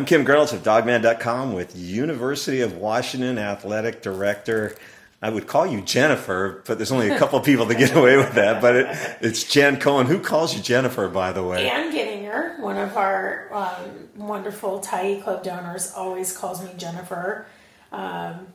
[0.00, 4.74] I'm Kim Grinolds of dawgman.com with University of Washington Athletic Director.
[5.20, 8.32] I would call you Jennifer, but there's only a couple people to get away with
[8.32, 8.62] that.
[8.62, 8.86] But it,
[9.20, 10.06] it's Jan Cohen.
[10.06, 11.68] Who calls you Jennifer, by the way?
[11.68, 17.44] Ann Gettinger, one of our um, wonderful Tyee Club donors, always calls me Jennifer.
[17.92, 18.46] Um,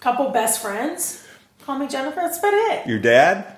[0.00, 1.24] couple best friends
[1.64, 2.16] call me Jennifer.
[2.16, 2.88] That's about it.
[2.88, 3.56] Your dad?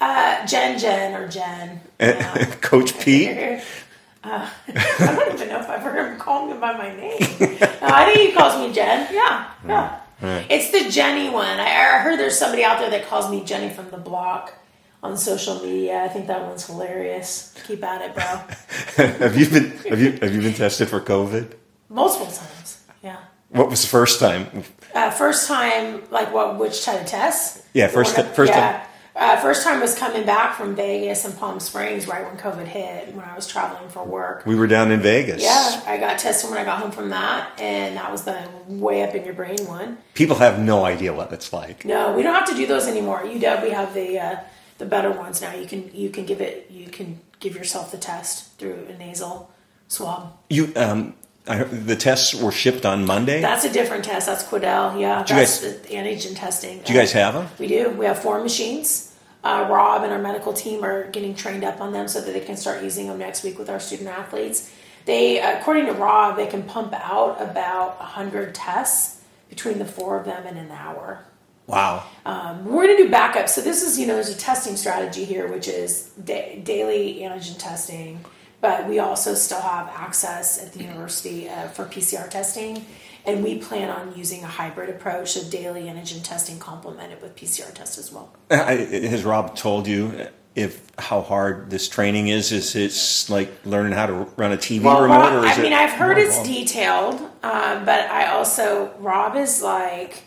[0.00, 1.80] Uh, Jen, Jen, or Jen.
[2.60, 3.60] Coach Pete?
[4.24, 7.18] Uh, I don't even know if I've heard him call me by my name.
[7.20, 9.12] No, I think he calls me Jen.
[9.12, 10.00] Yeah, yeah.
[10.22, 10.46] Right.
[10.48, 11.60] It's the Jenny one.
[11.60, 14.54] I, I heard there's somebody out there that calls me Jenny from the block
[15.02, 16.02] on social media.
[16.02, 17.54] I think that one's hilarious.
[17.66, 19.06] Keep at it, bro.
[19.18, 21.52] have you been have you have you been tested for COVID?
[21.90, 22.82] Multiple times.
[23.02, 23.18] Yeah.
[23.50, 24.64] What was the first time?
[24.94, 26.58] Uh, first time, like what?
[26.58, 27.62] Which type of test?
[27.74, 28.78] Yeah, first ti- first yeah.
[28.78, 28.86] time.
[29.16, 33.14] Uh, first time was coming back from Vegas and Palm Springs right when COVID hit.
[33.14, 34.44] When I was traveling for work.
[34.44, 35.40] We were down in Vegas.
[35.40, 39.04] Yeah, I got tested when I got home from that, and that was the way
[39.04, 39.98] up in your brain one.
[40.14, 41.84] People have no idea what it's like.
[41.84, 43.22] No, we don't have to do those anymore.
[43.22, 44.36] UW, we have the uh,
[44.78, 45.54] the better ones now.
[45.54, 49.52] You can you can give it you can give yourself the test through a nasal
[49.86, 50.36] swab.
[50.50, 51.14] You um,
[51.46, 53.40] I, the tests were shipped on Monday.
[53.40, 54.26] That's a different test.
[54.26, 54.98] That's Quidel.
[55.00, 56.80] Yeah, Do that's guys- the antigen testing.
[56.82, 57.48] Do you guys have them?
[57.58, 57.90] We do.
[57.90, 59.14] We have four machines.
[59.42, 62.40] Uh, Rob and our medical team are getting trained up on them so that they
[62.40, 64.72] can start using them next week with our student athletes.
[65.04, 70.24] They, according to Rob, they can pump out about 100 tests between the four of
[70.24, 71.26] them in an hour.
[71.66, 72.04] Wow.
[72.24, 73.50] Um, we're going to do backup.
[73.50, 77.58] So this is, you know, there's a testing strategy here, which is da- daily antigen
[77.58, 78.24] testing,
[78.64, 82.86] but we also still have access at the university uh, for PCR testing,
[83.26, 87.74] and we plan on using a hybrid approach, of daily antigen testing complemented with PCR
[87.74, 88.34] tests as well.
[88.50, 88.76] I,
[89.12, 92.52] has Rob told you if how hard this training is?
[92.52, 95.60] Is it's like learning how to run a TV Well, remote, Rob, or is I
[95.60, 100.22] mean, I've heard it's detailed, um, but I also Rob is like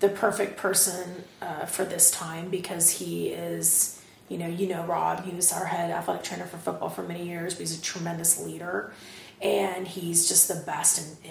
[0.00, 3.97] the perfect person uh, for this time because he is,
[4.28, 5.24] you know, you know Rob.
[5.24, 7.54] He was our head athletic trainer for football for many years.
[7.54, 8.92] But he's a tremendous leader,
[9.40, 11.30] and he's just the best in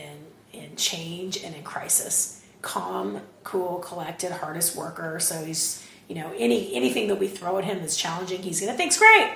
[0.53, 2.43] in, in change and in crisis.
[2.61, 5.19] Calm, cool, collected, hardest worker.
[5.19, 8.73] So he's, you know, any anything that we throw at him that's challenging, he's gonna
[8.73, 9.31] think's great.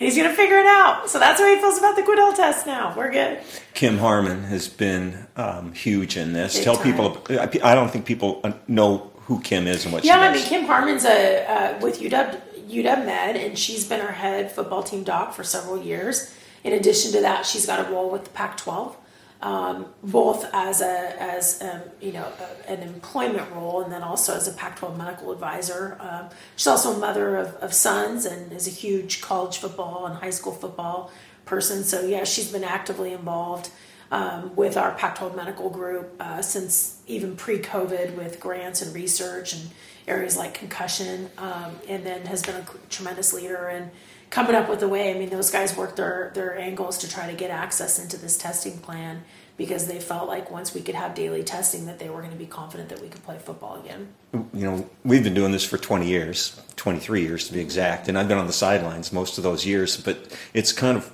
[0.00, 1.10] And he's gonna figure it out.
[1.10, 2.94] So that's how he feels about the Quidel test now.
[2.96, 3.40] We're good.
[3.74, 6.54] Kim Harmon has been um, huge in this.
[6.56, 6.84] Big Tell time.
[6.84, 7.38] people.
[7.62, 10.44] I don't think people uh, know who Kim is and what Yeah, she I mean
[10.44, 12.40] Kim Harmon's a uh, with UW
[12.72, 16.34] UW Med, and she's been our head football team doc for several years.
[16.64, 18.94] In addition to that, she's got a role with the Pac-12,
[19.42, 22.26] um, both as a as um, you know
[22.66, 25.96] a, an employment role, and then also as a Pac-12 medical advisor.
[26.00, 30.16] Um, she's also a mother of, of sons, and is a huge college football and
[30.16, 31.10] high school football
[31.44, 31.84] person.
[31.84, 33.70] So yeah, she's been actively involved
[34.12, 39.70] um, with our Pac-12 medical group uh, since even pre-COVID with grants and research and
[40.06, 43.90] areas like concussion, um, and then has been a tremendous leader in
[44.30, 45.14] coming up with a way.
[45.14, 48.36] I mean, those guys worked their their angles to try to get access into this
[48.36, 49.22] testing plan
[49.56, 52.38] because they felt like once we could have daily testing, that they were going to
[52.38, 54.08] be confident that we could play football again.
[54.32, 58.18] you know, we've been doing this for 20 years, 23 years to be exact, and
[58.18, 59.96] I've been on the sidelines most of those years.
[59.96, 61.12] But it's kind of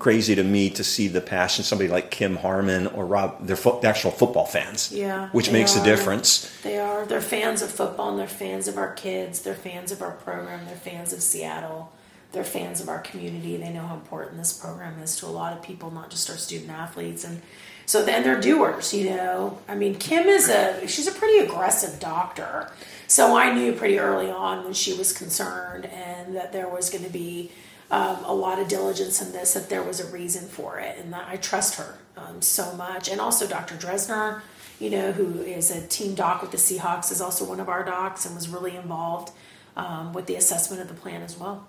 [0.00, 3.80] crazy to me to see the passion somebody like Kim Harmon or Rob, they're fo-
[3.84, 6.50] actual football fans, Yeah, which makes a difference.
[6.62, 7.06] They are.
[7.06, 9.42] They're fans of football and they're fans of our kids.
[9.42, 10.66] They're fans of our program.
[10.66, 11.92] They're fans of Seattle.
[12.32, 13.56] They're fans of our community.
[13.56, 16.36] They know how important this program is to a lot of people, not just our
[16.36, 17.24] student athletes.
[17.24, 17.42] And
[17.86, 19.58] so then they're doers, you know.
[19.68, 22.70] I mean, Kim is a she's a pretty aggressive doctor.
[23.08, 27.02] So I knew pretty early on when she was concerned and that there was going
[27.04, 27.50] to be
[27.90, 31.12] um, a lot of diligence in this, that there was a reason for it, and
[31.12, 33.08] that I trust her um, so much.
[33.08, 33.74] And also Dr.
[33.74, 34.42] Drezner,
[34.78, 37.84] you know, who is a team doc with the Seahawks, is also one of our
[37.84, 39.32] docs and was really involved
[39.76, 41.68] um, with the assessment of the plan as well.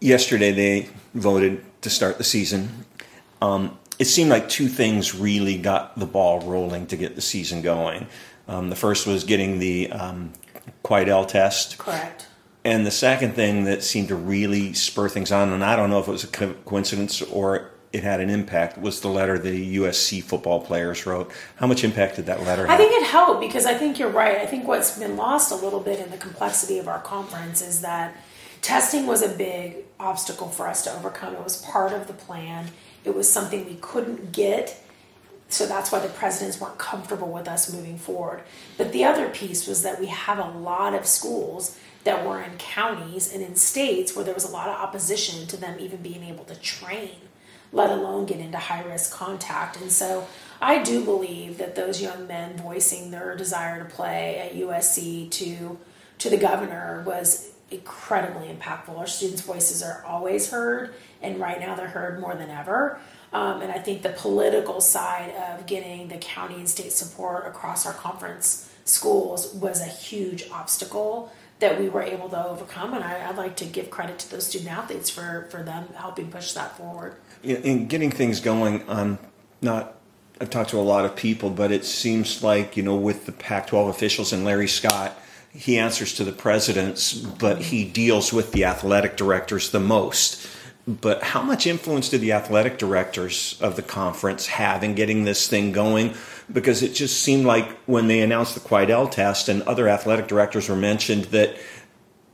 [0.00, 2.84] Yesterday they voted to start the season.
[3.40, 7.62] Um, it seemed like two things really got the ball rolling to get the season
[7.62, 8.06] going.
[8.46, 10.32] Um, the first was getting the um,
[10.84, 11.78] Quidel test.
[11.78, 12.26] Correct.
[12.66, 16.00] And the second thing that seemed to really spur things on, and I don't know
[16.00, 19.76] if it was a co- coincidence or it had an impact was the letter the
[19.76, 21.30] USC football players wrote.
[21.54, 22.74] How much impact did that letter have?
[22.74, 24.38] I think it helped because I think you're right.
[24.38, 27.82] I think what's been lost a little bit in the complexity of our conference is
[27.82, 28.16] that
[28.62, 31.34] testing was a big obstacle for us to overcome.
[31.34, 32.66] It was part of the plan.
[33.04, 34.82] It was something we couldn't get.
[35.48, 38.42] So that's why the presidents weren't comfortable with us moving forward.
[38.76, 42.56] But the other piece was that we have a lot of schools that were in
[42.56, 46.22] counties and in states where there was a lot of opposition to them even being
[46.22, 47.16] able to train,
[47.72, 49.76] let alone get into high risk contact.
[49.80, 50.24] And so
[50.62, 55.78] I do believe that those young men voicing their desire to play at USC to
[56.18, 58.96] to the governor was incredibly impactful.
[58.96, 62.98] Our students' voices are always heard, and right now they're heard more than ever.
[63.32, 67.84] Um, and I think the political side of getting the county and state support across
[67.84, 72.94] our conference schools was a huge obstacle that we were able to overcome.
[72.94, 76.30] And I, would like to give credit to those student athletes for, for them helping
[76.30, 77.16] push that forward.
[77.42, 79.18] In, in getting things going on,
[79.62, 79.96] not
[80.40, 83.32] I've talked to a lot of people, but it seems like, you know, with the
[83.32, 85.18] Pac 12 officials and Larry Scott,
[85.50, 90.46] he answers to the presidents, but he deals with the athletic directors the most.
[90.86, 95.48] But how much influence did the athletic directors of the conference have in getting this
[95.48, 96.14] thing going?
[96.52, 100.68] because it just seemed like when they announced the Quidel test and other athletic directors
[100.68, 101.56] were mentioned that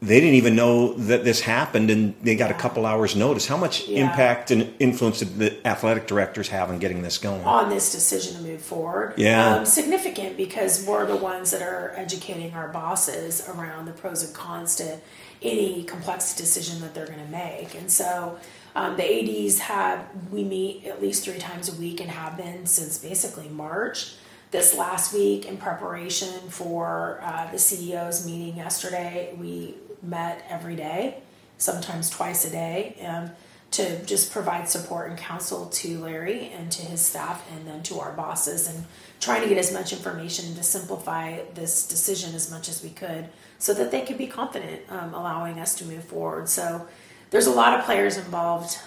[0.00, 3.46] they didn't even know that this happened and they got a couple hours notice.
[3.46, 4.04] How much yeah.
[4.04, 7.42] impact and influence did the athletic directors have in getting this going?
[7.44, 9.14] On this decision to move forward?
[9.16, 9.54] Yeah.
[9.54, 14.34] Um, significant because we're the ones that are educating our bosses around the pros and
[14.34, 14.98] cons to
[15.42, 18.38] any complex decision that they're going to make and so
[18.74, 22.66] um, the ADs have, we meet at least three times a week and have been
[22.66, 24.14] since basically March.
[24.50, 31.22] This last week, in preparation for uh, the CEO's meeting yesterday, we met every day,
[31.58, 33.30] sometimes twice a day, um,
[33.72, 38.00] to just provide support and counsel to Larry and to his staff and then to
[38.00, 38.84] our bosses and
[39.22, 43.28] trying to get as much information to simplify this decision as much as we could
[43.60, 46.48] so that they could be confident um, allowing us to move forward.
[46.48, 46.88] So
[47.30, 48.80] there's a lot of players involved,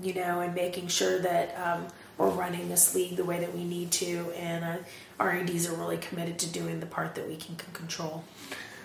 [0.00, 1.88] you know, in making sure that um,
[2.18, 4.76] we're running this league the way that we need to, and uh,
[5.18, 8.22] our ADs are really committed to doing the part that we can, can control.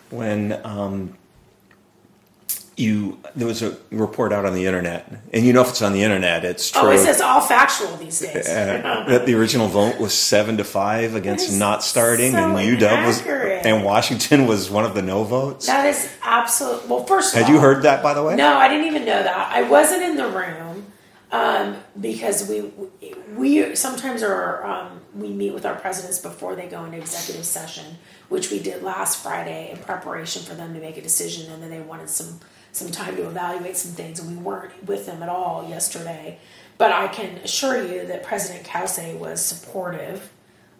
[0.10, 1.16] When um,
[2.78, 5.94] you there was a report out on the internet, and you know if it's on
[5.94, 6.82] the internet, it's true.
[6.82, 8.48] Oh, it says all factual these days.
[8.48, 12.78] Uh, that the original vote was seven to five against not starting, so and UW
[12.78, 13.58] inaccurate.
[13.58, 15.68] was and Washington was one of the no votes.
[15.68, 16.88] That is absolute.
[16.88, 18.36] Well, first, had all, you heard that by the way?
[18.36, 19.52] No, I didn't even know that.
[19.52, 20.86] I wasn't in the room
[21.32, 22.72] um, because we
[23.36, 27.98] we sometimes are um, we meet with our presidents before they go into executive session,
[28.30, 31.70] which we did last Friday in preparation for them to make a decision, and then
[31.70, 32.40] they wanted some
[32.76, 36.40] some time to evaluate some things, and we weren't with them at all yesterday.
[36.78, 40.32] But I can assure you that President Cauce was supportive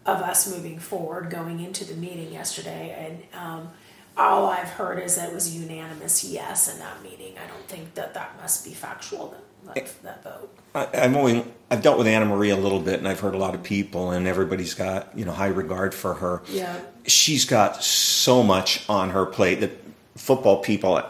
[0.06, 3.70] of us moving forward going into the meeting yesterday, and um,
[4.18, 7.36] all I've heard is that it was a unanimous yes in that meeting.
[7.38, 9.36] I don't think that that must be factual.
[9.66, 10.58] That, that, that vote.
[10.76, 13.38] I, I'm only I've dealt with Ana Mari a little bit, and I've heard a
[13.38, 16.44] lot of people, and everybody's got you know high regard for her.
[16.50, 19.72] Yeah, she's got so much on her plate that
[20.16, 21.02] football people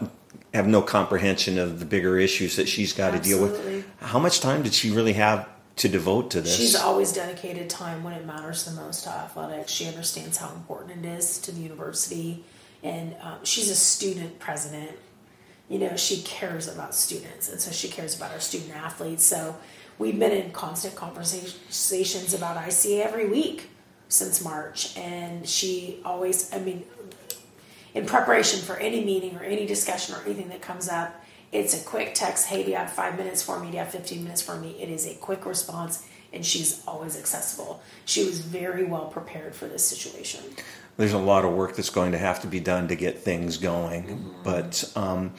[0.55, 3.57] have no comprehension of the bigger issues that she's got Absolutely.
[3.57, 3.85] to deal with.
[3.99, 5.47] How much time did she really have
[5.77, 6.55] to devote to this?
[6.55, 9.71] She's always dedicated time when it matters the most to athletics.
[9.71, 12.43] She understands how important it is to the university,
[12.83, 14.91] and um, she's a student president.
[15.69, 19.25] You know, she cares about students, and so she cares about our student athletes.
[19.25, 19.57] So
[19.97, 23.69] we've been in constant conversations about ICA every week
[24.07, 26.85] since March, and she always, I mean,
[27.95, 31.83] in preparation for any meeting or any discussion or anything that comes up, it's a
[31.85, 33.67] quick text, hey, do you have five minutes for me?
[33.67, 34.75] Do you have 15 minutes for me?
[34.79, 37.81] It is a quick response, and she's always accessible.
[38.03, 40.41] She was very well prepared for this situation.
[40.97, 43.57] There's a lot of work that's going to have to be done to get things
[43.57, 44.43] going, mm-hmm.
[44.43, 45.33] but um,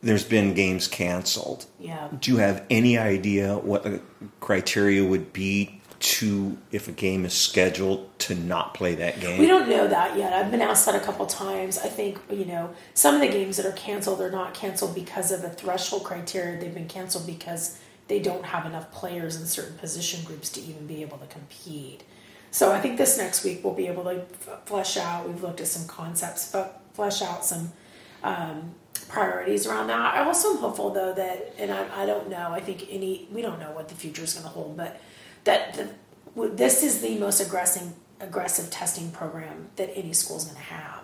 [0.00, 1.66] there's been games canceled.
[1.80, 2.08] Yeah.
[2.16, 4.00] Do you have any idea what the
[4.38, 9.38] criteria would be to if a game is scheduled to not play that game?
[9.38, 10.32] We don't know that yet.
[10.32, 11.78] I've been asked that a couple times.
[11.78, 15.32] I think you know some of the games that are canceled are not canceled because
[15.32, 16.60] of a threshold criteria.
[16.60, 17.78] They've been canceled because
[18.08, 22.02] they don't have enough players in certain position groups to even be able to compete.
[22.50, 24.22] So I think this next week we'll be able to
[24.64, 25.28] flesh out.
[25.28, 27.72] We've looked at some concepts, but flesh out some
[28.22, 28.74] um,
[29.08, 30.14] priorities around that.
[30.14, 32.50] I also am hopeful though that, and I, I don't know.
[32.50, 35.00] I think any we don't know what the future is going to hold, but
[35.48, 40.56] that the, this is the most aggressive aggressive testing program that any school is going
[40.56, 41.02] to have.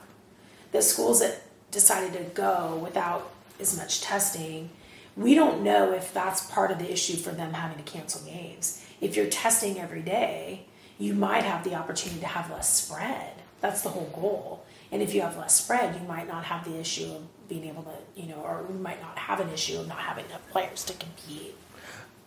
[0.73, 4.71] The schools that decided to go without as much testing
[5.17, 8.85] we don't know if that's part of the issue for them having to cancel games.
[9.01, 10.67] If you're testing every day,
[10.99, 13.33] you might have the opportunity to have less spread.
[13.61, 14.65] That's the whole goal.
[14.91, 17.85] And if you have less spread, you might not have the issue of being able
[17.85, 20.85] to, you know, or you might not have an issue of not having enough players
[20.85, 21.55] to compete.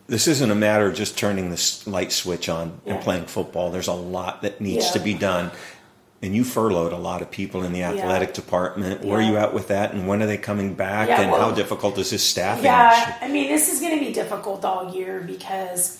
[0.08, 2.94] This isn't a matter of just turning this light switch on Yeah.
[2.94, 3.70] and playing football.
[3.70, 4.92] There's a lot that needs Yeah.
[4.92, 5.50] to be done.
[6.22, 9.04] And you furloughed a lot of people in the athletic department.
[9.04, 9.92] Where are you at with that?
[9.92, 11.08] And when are they coming back?
[11.08, 13.16] Yeah, and well- how difficult is this staffing Yeah?
[13.20, 15.98] I mean, this is going to be difficult all year because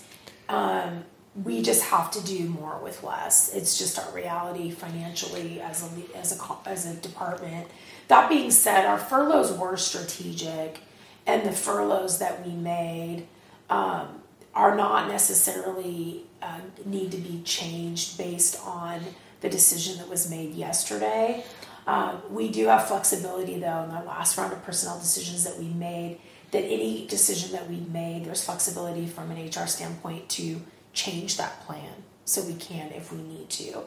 [0.49, 1.05] um,
[1.45, 3.51] we just have to do more with less.
[3.55, 7.67] It's just our reality financially as a as a as a department.
[8.09, 10.81] That being said, our furloughs were strategic,
[11.27, 13.27] and the furloughs that we made
[13.71, 14.23] um,
[14.55, 19.01] are not necessarily uh, need to be changed based on
[19.41, 21.45] the decision that was made yesterday.
[21.87, 25.69] Um, we do have flexibility though in the last round of personnel decisions that we
[25.69, 26.21] made.
[26.51, 30.63] That any decision that we made, there's flexibility from an HR standpoint to
[30.95, 31.93] change that plan,
[32.25, 33.83] so we can if we need to.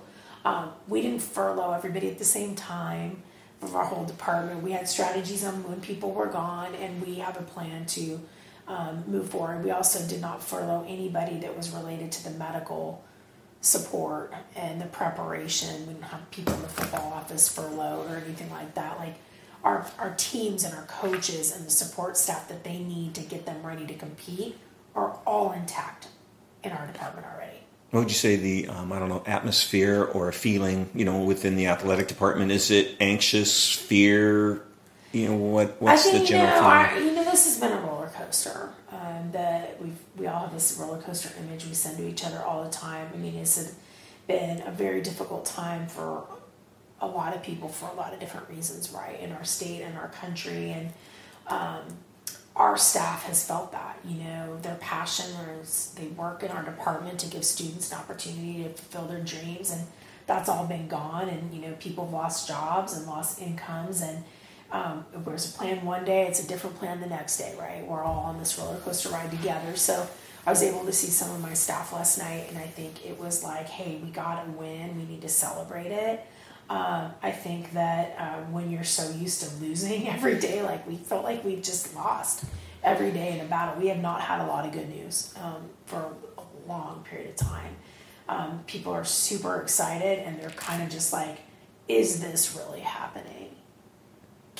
[0.45, 3.23] Um, we didn't furlough everybody at the same time
[3.63, 4.61] of our whole department.
[4.61, 8.19] We had strategies on when people were gone, and we have a plan to
[8.71, 9.63] um, move forward.
[9.63, 13.03] We also did not furlough anybody that was related to the medical
[13.59, 15.87] support and the preparation.
[15.87, 18.97] We didn't have people in the football office furloughed or anything like that.
[18.97, 19.15] Like
[19.63, 23.45] our our teams and our coaches and the support staff that they need to get
[23.45, 24.57] them ready to compete
[24.95, 26.07] are all intact
[26.63, 27.57] in our department already.
[27.91, 31.23] What would you say the um, I don't know atmosphere or a feeling you know
[31.23, 32.51] within the athletic department?
[32.51, 34.63] Is it anxious, fear?
[35.11, 35.81] You know what?
[35.81, 38.00] What's I think the you know, general our, you know, this has been a roller
[38.21, 38.69] coaster.
[38.91, 42.41] Um, that we we all have this roller coaster image we send to each other
[42.41, 43.09] all the time.
[43.13, 43.71] I mean, it's a,
[44.27, 46.25] been a very difficult time for
[46.99, 49.19] a lot of people for a lot of different reasons, right?
[49.19, 50.93] In our state and our country, and
[51.47, 51.81] um,
[52.55, 53.99] our staff has felt that.
[54.05, 58.63] You know, their passion is they work in our department to give students an opportunity
[58.63, 59.81] to fulfill their dreams, and
[60.27, 61.29] that's all been gone.
[61.29, 64.23] And you know, people have lost jobs and lost incomes, and
[64.71, 67.85] um, there's a plan one day, it's a different plan the next day, right?
[67.85, 69.75] We're all on this roller coaster ride together.
[69.75, 70.07] So
[70.45, 73.19] I was able to see some of my staff last night, and I think it
[73.19, 74.97] was like, hey, we got to win.
[74.97, 76.25] We need to celebrate it.
[76.69, 80.95] Um, I think that uh, when you're so used to losing every day, like we
[80.95, 82.45] felt like we've just lost
[82.81, 83.79] every day in a battle.
[83.79, 87.35] We have not had a lot of good news um, for a long period of
[87.35, 87.75] time.
[88.29, 91.39] Um, people are super excited, and they're kind of just like,
[91.89, 93.40] is this really happening?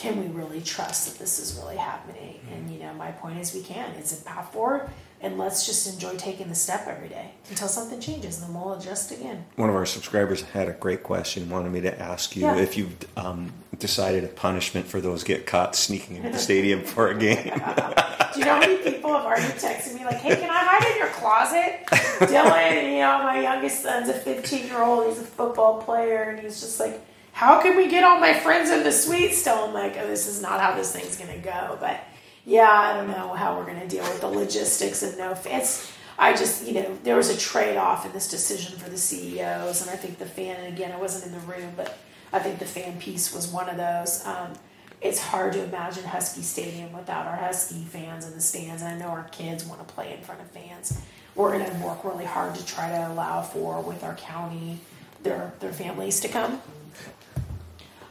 [0.02, 2.40] Can we really trust that this is really happening?
[2.52, 3.92] And you know, my point is we can.
[3.92, 4.90] It's a path forward,
[5.22, 8.74] and let's just enjoy taking the step every day until something changes, and then we'll
[8.74, 9.46] adjust again.
[9.58, 11.50] One of our subscribers had a great question.
[11.52, 12.56] Wanted me to ask you Yeah.
[12.58, 17.10] if you've um, decided a punishment for those get caught sneaking into the stadium for
[17.10, 17.44] a game.
[17.44, 20.92] Do you know how many people have already texted me like, "Hey, can I hide
[20.92, 21.86] in your closet?"
[22.32, 25.08] Dylan, you know, my youngest son's a 15 year old.
[25.08, 27.00] He's a football player, and he's just like,
[27.34, 30.28] "How can we get all my friends in the suite still?" I'm like, "Oh, this
[30.28, 32.02] is not how this thing's gonna go." But
[32.46, 35.92] yeah, I don't know how we're gonna deal with the logistics and no fans.
[36.18, 39.82] I just, you know, there was a trade off in this decision for the CEOs,
[39.82, 40.58] and I think the fan.
[40.58, 41.98] And again, I wasn't in the room, but
[42.32, 44.24] I think the fan piece was one of those.
[44.26, 44.54] Um,
[45.02, 48.84] it's hard to imagine Husky Stadium without our Husky fans in the stands.
[48.84, 51.02] And I know our kids want to play in front of fans.
[51.34, 54.80] We're going to work really hard to try to allow for with our county
[55.24, 56.62] their their families to come.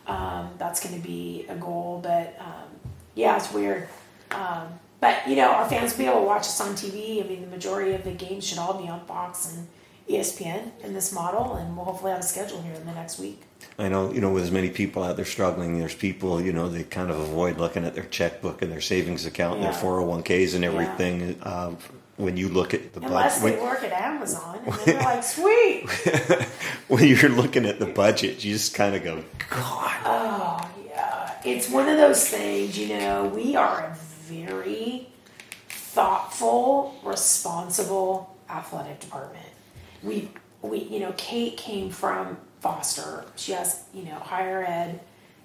[0.07, 2.69] Um, that's going to be a goal, but um,
[3.15, 3.89] yeah, it's weird.
[4.33, 4.69] Um,
[5.01, 7.25] but you know, our fans will be able to watch us on TV.
[7.25, 9.69] I mean, the majority of the games should all be on Fox and
[10.09, 13.43] ESPN in this model, and we'll hopefully have a schedule here in the next week.
[13.79, 16.69] I know, you know, with as many people out there struggling, there's people, you know,
[16.69, 19.71] they kind of avoid looking at their checkbook and their savings account and Yeah.
[19.71, 21.37] their 401ks and everything.
[21.43, 21.73] Uh,
[22.21, 25.89] when you look at the Unless budget, they work at Amazon, and they're like, "Sweet."
[26.89, 30.01] when you're looking at the budget, you just kind of go, God.
[30.05, 32.79] Oh yeah, it's one of those things.
[32.79, 33.97] You know, we are a
[34.33, 35.09] very
[35.69, 39.47] thoughtful, responsible athletic department.
[40.03, 40.31] We
[40.63, 43.25] we you know Kate came from Foster.
[43.37, 45.01] She has you know higher ed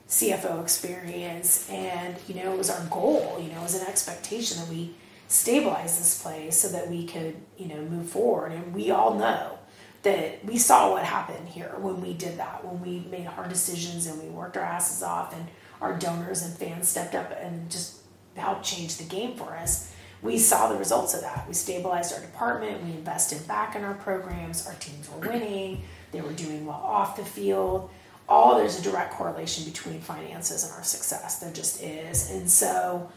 [0.10, 3.40] CFO experience, and you know it was our goal.
[3.42, 4.94] You know, it was an expectation that we
[5.28, 8.52] stabilize this place so that we could you know move forward.
[8.52, 9.60] And we all know
[10.04, 14.06] that we saw what happened here when we did that, when we made hard decisions
[14.06, 15.48] and we worked our asses off, and
[15.82, 17.98] our donors and fans stepped up and just
[18.36, 19.92] helped change the game for us.
[20.22, 21.48] We saw the results of that.
[21.48, 26.22] We stabilized our department, we invested back in our programs, our teams were winning, they
[26.22, 27.90] were doing well off the field.
[28.28, 31.40] All there's a direct correlation between finances and our success.
[31.40, 32.32] There just is.
[32.32, 33.12] And so,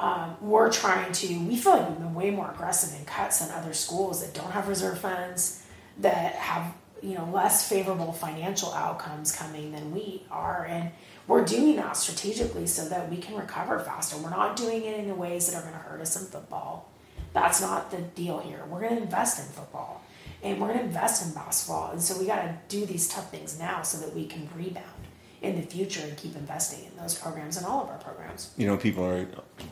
[0.00, 3.50] um, we're trying to, we feel like we've been way more aggressive in cuts than
[3.50, 5.62] other schools that don't have reserve funds,
[5.98, 10.64] that have, you know, less favorable financial outcomes coming than we are.
[10.64, 10.90] And
[11.26, 14.16] we're doing that strategically so that we can recover faster.
[14.16, 16.90] We're not doing it in the ways that are going to hurt us in football.
[17.34, 18.64] That's not the deal here.
[18.70, 20.02] We're going to invest in football
[20.42, 21.90] and we're going to invest in basketball.
[21.90, 24.86] And so we got to do these tough things now so that we can rebound
[25.42, 28.50] in the future and keep investing in those programs and all of our programs.
[28.58, 29.26] You know, people are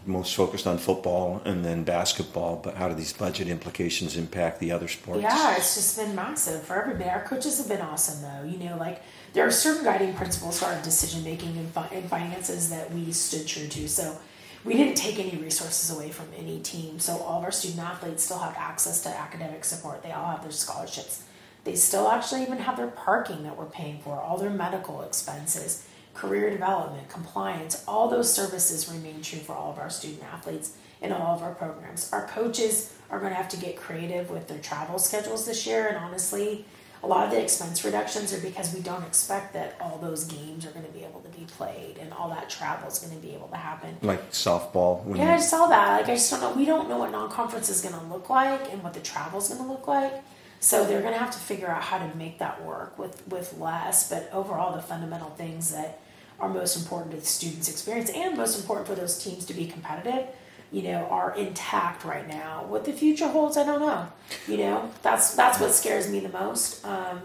[0.06, 4.72] most focused on football and then basketball, but how do these budget implications impact the
[4.72, 5.20] other sports?
[5.20, 7.10] Yeah, it's just been massive for everybody.
[7.10, 8.48] Our coaches have been awesome, though.
[8.48, 9.02] You know, like
[9.34, 13.12] there are certain guiding principles for our decision making and, fi- and finances that we
[13.12, 13.88] stood true to.
[13.88, 14.16] So
[14.64, 16.98] we didn't take any resources away from any team.
[16.98, 20.02] So all of our student athletes still have access to academic support.
[20.02, 21.24] They all have their scholarships
[21.68, 25.86] they still actually even have their parking that we're paying for, all their medical expenses,
[26.14, 31.12] career development, compliance, all those services remain true for all of our student athletes in
[31.12, 32.10] all of our programs.
[32.10, 35.88] Our coaches are going to have to get creative with their travel schedules this year,
[35.88, 36.64] and honestly,
[37.02, 40.64] a lot of the expense reductions are because we don't expect that all those games
[40.64, 43.24] are going to be able to be played and all that travel is going to
[43.24, 43.94] be able to happen.
[44.00, 45.04] Like softball.
[45.14, 45.32] yeah, you...
[45.34, 46.00] I saw that.
[46.00, 46.52] Like I just don't know.
[46.54, 49.48] We don't know what non-conference is going to look like and what the travel is
[49.48, 50.14] going to look like.
[50.60, 53.56] So they're going to have to figure out how to make that work with, with
[53.58, 56.00] less, but overall, the fundamental things that
[56.40, 59.66] are most important to the students' experience and most important for those teams to be
[59.66, 60.26] competitive,
[60.72, 62.64] you know, are intact right now.
[62.64, 64.08] What the future holds, I don't know.
[64.46, 66.84] You know, that's that's what scares me the most.
[66.84, 67.20] Um,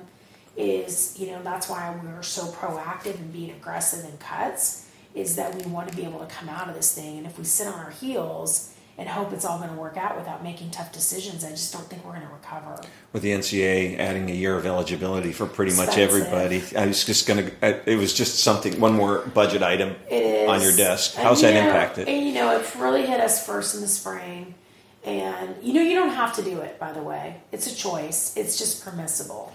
[0.55, 4.87] is you know that's why we're so proactive and being aggressive in cuts.
[5.15, 7.37] Is that we want to be able to come out of this thing, and if
[7.37, 10.69] we sit on our heels and hope it's all going to work out without making
[10.69, 11.43] tough decisions.
[11.43, 12.79] I just don't think we're going to recover.
[13.11, 17.27] With the NCAA adding a year of eligibility for pretty much everybody, I was just
[17.27, 17.89] going to.
[17.89, 21.15] It was just something, one more budget item on your desk.
[21.15, 22.07] How's that know, impacted?
[22.07, 24.55] And you know, it really hit us first in the spring.
[25.03, 26.79] And you know, you don't have to do it.
[26.79, 28.35] By the way, it's a choice.
[28.37, 29.51] It's just permissible.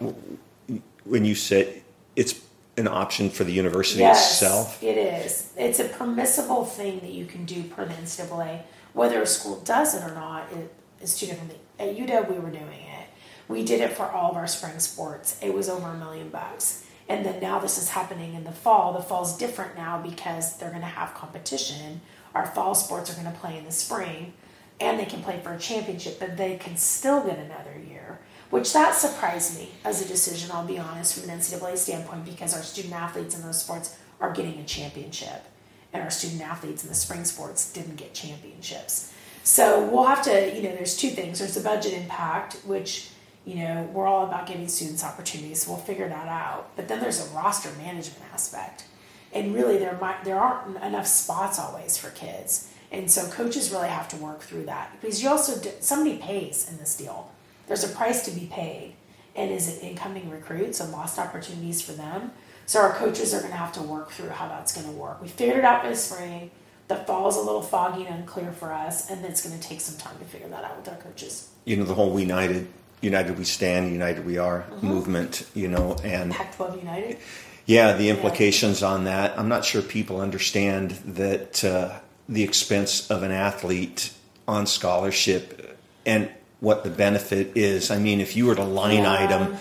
[1.05, 1.83] When you say
[2.17, 2.41] it's
[2.77, 5.53] an option for the university yes, itself, it is.
[5.57, 9.95] It's a permissible thing that you can do per the NCAA whether a school does
[9.95, 11.53] it or not it is two different.
[11.79, 13.09] At UW, we were doing it.
[13.47, 15.39] We did it for all of our spring sports.
[15.41, 16.85] It was over a million bucks.
[17.09, 18.93] And then now this is happening in the fall.
[18.93, 22.03] The fall's different now because they're going to have competition.
[22.35, 24.35] Our fall sports are going to play in the spring,
[24.79, 28.21] and they can play for a championship, but they can still get another year.
[28.51, 32.55] Which that surprised me as a decision, I'll be honest, from an NCAA standpoint, because
[32.55, 35.45] our student athletes in those sports are getting a championship
[35.93, 39.13] and our student athletes in the spring sports didn't get championships.
[39.43, 41.39] So we'll have to, you know, there's two things.
[41.39, 43.11] There's the budget impact, which,
[43.47, 45.63] you know, we're all about giving students opportunities.
[45.63, 46.77] So we'll figure that out.
[46.77, 48.85] But then there's a roster management aspect.
[49.33, 52.71] And really there might there aren't enough spots always for kids.
[52.91, 56.69] And so coaches really have to work through that because you also do, somebody pays
[56.71, 57.31] in this deal.
[57.67, 58.95] There's a price to be paid.
[59.37, 62.33] And is it incoming recruits and lost opportunities for them?
[62.69, 65.23] So our coaches are going to have to work through how that's going to work.
[65.23, 66.51] We figured it out by the spring.
[66.89, 69.81] The fall is a little foggy and unclear for us, and it's going to take
[69.81, 71.49] some time to figure that out with our coaches.
[71.65, 72.69] You know, the whole We United,
[73.01, 74.87] United We Stand, United We Are mm-hmm.
[74.87, 77.17] movement, you know, and Pac-12 United.
[77.65, 78.89] Yeah, the implications yeah.
[78.89, 79.39] on that.
[79.39, 84.13] I'm not sure people understand that uh, the expense of an athlete
[84.47, 87.91] on scholarship and what the benefit is.
[87.91, 89.25] I mean, if you were to line yeah.
[89.25, 89.57] item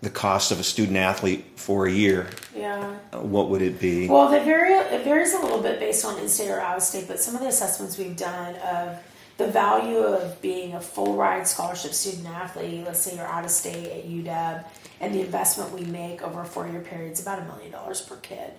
[0.00, 4.08] the cost of a student athlete for a year, yeah, what would it be?
[4.08, 7.34] Well, it, vary, it varies a little bit based on in-state or out-of-state, but some
[7.34, 8.98] of the assessments we've done of
[9.38, 13.50] the value of being a full ride scholarship student athlete, let's say you're out of
[13.50, 14.64] state at UW,
[15.00, 18.00] and the investment we make over a four year period is about a million dollars
[18.00, 18.52] per kid.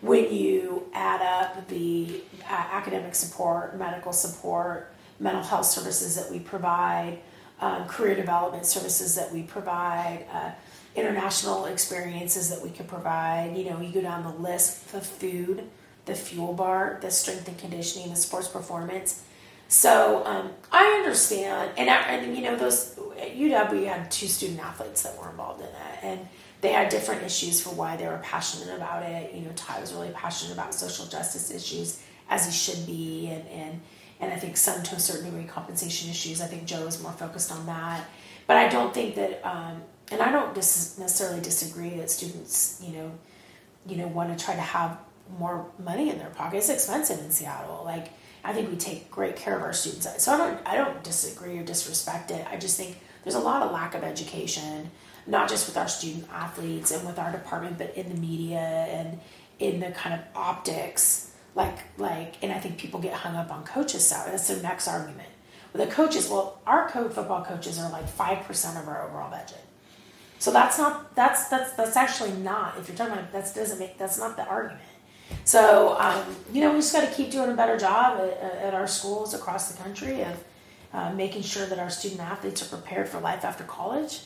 [0.00, 6.40] When you add up the uh, academic support, medical support, mental health services that we
[6.40, 7.18] provide,
[7.60, 10.50] um, career development services that we provide, uh,
[10.94, 13.56] international experiences that we could provide.
[13.56, 15.64] You know, you go down the list the food,
[16.04, 19.24] the fuel bar, the strength and conditioning, the sports performance.
[19.68, 24.26] So um, I understand, and, I, and you know, those at UW we had two
[24.26, 26.28] student athletes that were involved in it, and
[26.60, 29.34] they had different issues for why they were passionate about it.
[29.34, 33.48] You know, Ty was really passionate about social justice issues, as he should be, and
[33.48, 33.80] and
[34.20, 36.42] and I think some to a certain degree compensation issues.
[36.42, 38.04] I think Joe is more focused on that,
[38.46, 42.92] but I don't think that um, and I don't dis- necessarily disagree that students, you
[42.92, 43.10] know,
[43.86, 44.98] you know, want to try to have
[45.38, 46.58] more money in their pocket.
[46.58, 47.82] It's expensive in Seattle.
[47.84, 48.10] Like
[48.44, 50.22] I think we take great care of our students.
[50.22, 52.46] So I don't I don't disagree or disrespect it.
[52.50, 54.90] I just think there's a lot of lack of education,
[55.26, 59.18] not just with our student athletes and with our department, but in the media and
[59.58, 63.64] in the kind of optics like like and I think people get hung up on
[63.64, 64.32] coaches' salary.
[64.32, 65.28] That's the next argument.
[65.72, 69.64] The coaches, well, our coach football coaches are like five percent of our overall budget.
[70.42, 73.96] So that's not that's that's that's actually not if you're talking about that doesn't make
[73.96, 74.82] that's not the argument.
[75.44, 78.74] So um, you know we just got to keep doing a better job at, at,
[78.74, 80.44] our schools across the country of
[80.92, 84.22] uh, making sure that our student athletes are prepared for life after college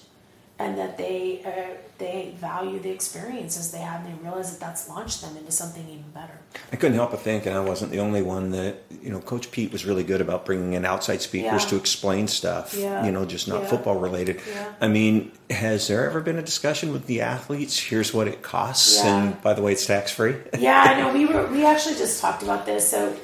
[0.58, 4.88] and that they uh, they value the experiences they have and they realize that that's
[4.88, 6.38] launched them into something even better.
[6.72, 9.20] I couldn't help but think, and I wasn't the only one that you know.
[9.20, 11.70] Coach Pete was really good about bringing in outside speakers yeah.
[11.70, 12.74] to explain stuff.
[12.74, 13.04] Yeah.
[13.04, 13.68] You know, just not yeah.
[13.68, 14.40] football related.
[14.80, 17.78] I mean, has there ever been a discussion with the athletes?
[17.78, 20.36] Here's what it costs, and by the way, it's tax free.
[20.58, 21.12] yeah, I know.
[21.12, 22.88] We were we actually just talked about this.
[22.88, 23.14] So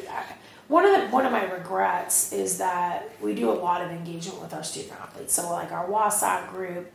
[0.68, 4.40] one of the one of my regrets is that we do a lot of engagement
[4.40, 5.32] with our student athletes.
[5.34, 6.92] So like our WASOT group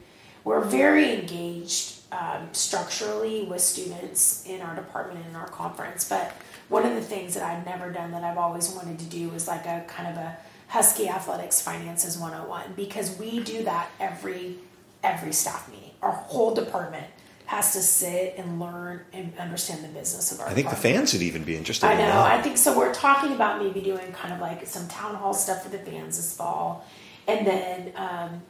[0.48, 6.08] we're very engaged um, structurally with students in our department and in our conference.
[6.08, 6.32] But
[6.70, 9.46] one of the things that I've never done that I've always wanted to do is
[9.46, 10.38] like a kind of a
[10.70, 14.56] Husky Athletics Finances 101 because we do that every
[15.04, 15.92] every staff meeting.
[16.02, 17.08] Our whole department
[17.48, 20.48] has to sit and learn and understand the business of our.
[20.48, 20.82] I think department.
[20.82, 21.88] the fans would even be interested.
[21.88, 22.22] I know.
[22.22, 22.78] I think so.
[22.78, 26.16] We're talking about maybe doing kind of like some town hall stuff for the fans
[26.16, 26.86] this fall,
[27.28, 27.92] and then.
[27.98, 28.42] Um,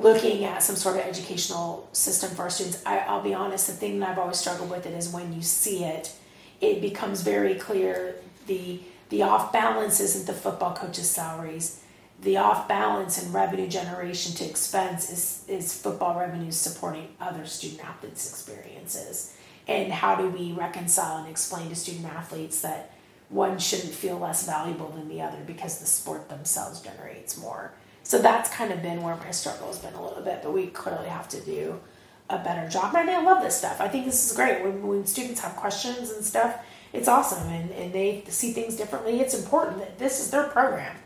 [0.00, 2.82] looking at some sort of educational system for our students.
[2.86, 5.42] I, I'll be honest, the thing that I've always struggled with it is when you
[5.42, 6.12] see it,
[6.60, 11.82] it becomes very clear the the off balance isn't the football coaches' salaries.
[12.22, 17.84] The off balance in revenue generation to expense is, is football revenues supporting other student
[17.84, 19.36] athletes' experiences.
[19.66, 22.92] And how do we reconcile and explain to student athletes that
[23.30, 27.72] one shouldn't feel less valuable than the other because the sport themselves generates more?
[28.02, 30.66] So that's kind of been where my struggle has been a little bit, but we
[30.68, 31.80] clearly have to do
[32.28, 32.94] a better job.
[32.94, 33.80] And I love this stuff.
[33.80, 34.62] I think this is great.
[34.62, 39.20] When, when students have questions and stuff, it's awesome and, and they see things differently.
[39.20, 40.96] It's important that this is their program.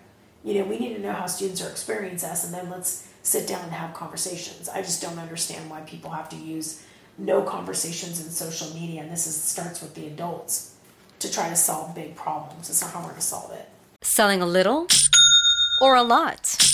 [0.44, 3.46] You know, we need to know how students are experiencing us and then let's sit
[3.48, 4.68] down and have conversations.
[4.68, 6.82] I just don't understand why people have to use
[7.16, 10.74] no conversations in social media and this is starts with the adults
[11.20, 12.68] to try to solve big problems.
[12.68, 13.68] It's not how we're going to solve it.
[14.02, 14.86] Selling a little
[15.80, 16.73] or a lot?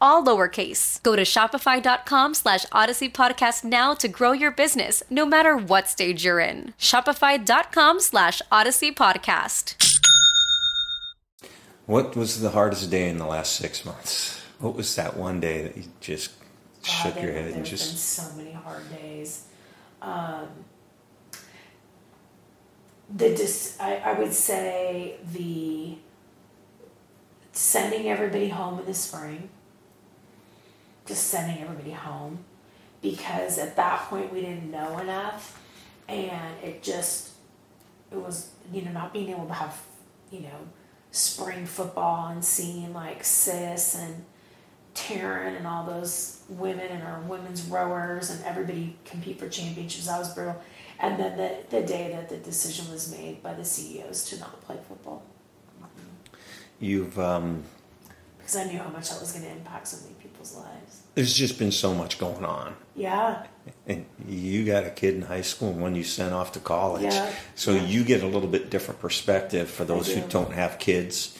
[0.00, 1.02] all lowercase.
[1.02, 6.24] Go to shopify.com slash odyssey podcast now to grow your business, no matter what stage
[6.24, 6.74] you're in.
[6.78, 9.76] Shopify.com slash odyssey podcast.
[11.86, 14.40] What was the hardest day in the last six months?
[14.60, 16.30] What was that one day that you just
[16.84, 17.90] shook your head and just?
[17.90, 17.96] Been
[18.28, 19.46] so many hard days.
[20.00, 20.48] Um,
[23.12, 25.98] the dis- I, I would say the
[27.60, 29.50] sending everybody home in the spring,
[31.04, 32.38] just sending everybody home,
[33.02, 35.62] because at that point we didn't know enough,
[36.08, 37.32] and it just
[38.10, 39.78] it was you know not being able to have
[40.30, 40.68] you know
[41.10, 44.24] spring football and seeing like sis and
[44.94, 50.06] Taryn and all those women and our women's rowers and everybody compete for championships.
[50.06, 50.60] That was brutal.
[50.98, 54.60] And then the, the day that the decision was made by the CEOs to not
[54.62, 55.22] play football.
[56.80, 57.18] You've.
[57.18, 57.64] Um,
[58.38, 61.02] because I knew how much that was going to impact so many people's lives.
[61.14, 62.74] There's just been so much going on.
[62.96, 63.46] Yeah.
[63.86, 67.02] And you got a kid in high school and one you sent off to college.
[67.02, 67.30] Yeah.
[67.54, 67.84] So yeah.
[67.84, 70.16] you get a little bit different perspective for those do.
[70.16, 71.38] who don't have kids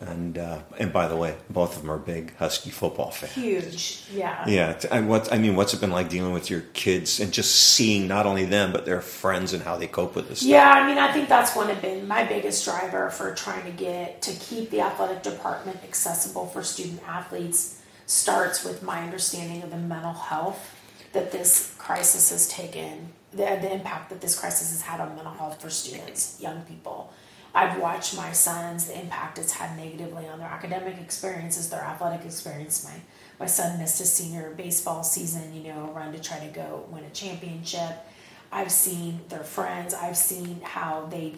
[0.00, 3.32] and uh, and by the way, both of them are big Husky football fans.
[3.32, 4.46] Huge, yeah.
[4.48, 7.54] Yeah, and what I mean, what's it been like dealing with your kids and just
[7.54, 10.40] seeing not only them but their friends and how they cope with this?
[10.40, 10.50] Stuff?
[10.50, 13.72] Yeah, I mean, I think that's one of been my biggest driver for trying to
[13.72, 17.80] get to keep the athletic department accessible for student athletes.
[18.06, 20.78] Starts with my understanding of the mental health
[21.14, 25.32] that this crisis has taken, the, the impact that this crisis has had on mental
[25.32, 27.12] health for students, young people.
[27.54, 32.26] I've watched my sons, the impact it's had negatively on their academic experiences, their athletic
[32.26, 32.84] experience.
[32.84, 33.00] My
[33.38, 37.04] my son missed his senior baseball season, you know, run to try to go win
[37.04, 38.06] a championship.
[38.52, 41.34] I've seen their friends, I've seen how they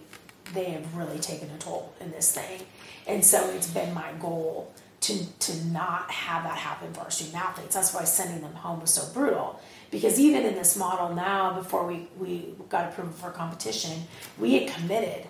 [0.55, 2.63] they have really taken a toll in this thing.
[3.07, 7.37] And so it's been my goal to to not have that happen for our student
[7.37, 7.75] athletes.
[7.75, 9.61] That's why sending them home was so brutal.
[9.91, 14.03] Because even in this model now, before we, we got approval for competition,
[14.37, 15.27] we had committed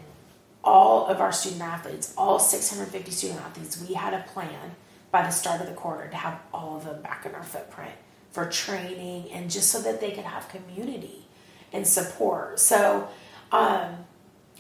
[0.67, 4.75] all of our student athletes, all 650 student athletes, we had a plan
[5.13, 7.95] by the start of the quarter to have all of them back in our footprint
[8.33, 11.25] for training and just so that they could have community
[11.73, 12.59] and support.
[12.59, 13.09] So
[13.53, 14.05] um,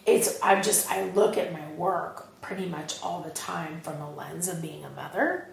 [0.06, 4.14] it's I'm just I look at my work pretty much all the time from a
[4.14, 5.48] lens of being a mother,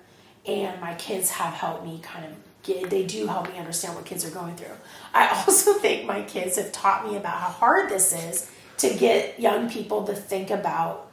[0.45, 2.89] and my kids have helped me kind of get.
[2.91, 4.75] They do help me understand what kids are going through.
[5.13, 9.39] I also think my kids have taught me about how hard this is to get
[9.39, 11.11] young people to think about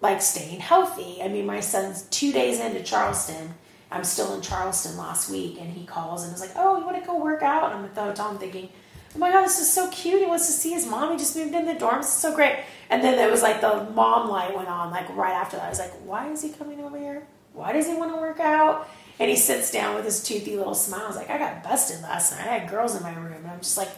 [0.00, 1.22] like staying healthy.
[1.22, 3.54] I mean, my son's two days into Charleston.
[3.90, 7.00] I'm still in Charleston last week, and he calls and is like, "Oh, you want
[7.00, 8.28] to go work out?" And I'm at the hotel.
[8.28, 8.68] I'm thinking,
[9.14, 10.20] "Oh my god, this is so cute.
[10.20, 11.12] He wants to see his mom.
[11.12, 12.00] He just moved in the dorms.
[12.00, 12.56] Is so great."
[12.90, 15.66] And then there was like the mom light went on like right after that.
[15.66, 17.26] I was like, "Why is he coming over here?
[17.54, 20.74] Why does he want to work out?" And he sits down with his toothy little
[20.74, 21.04] smile.
[21.04, 22.46] I was like, "I got busted last night.
[22.46, 23.88] I had girls in my room." And I'm just like,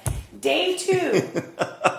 [0.41, 1.29] "Day two,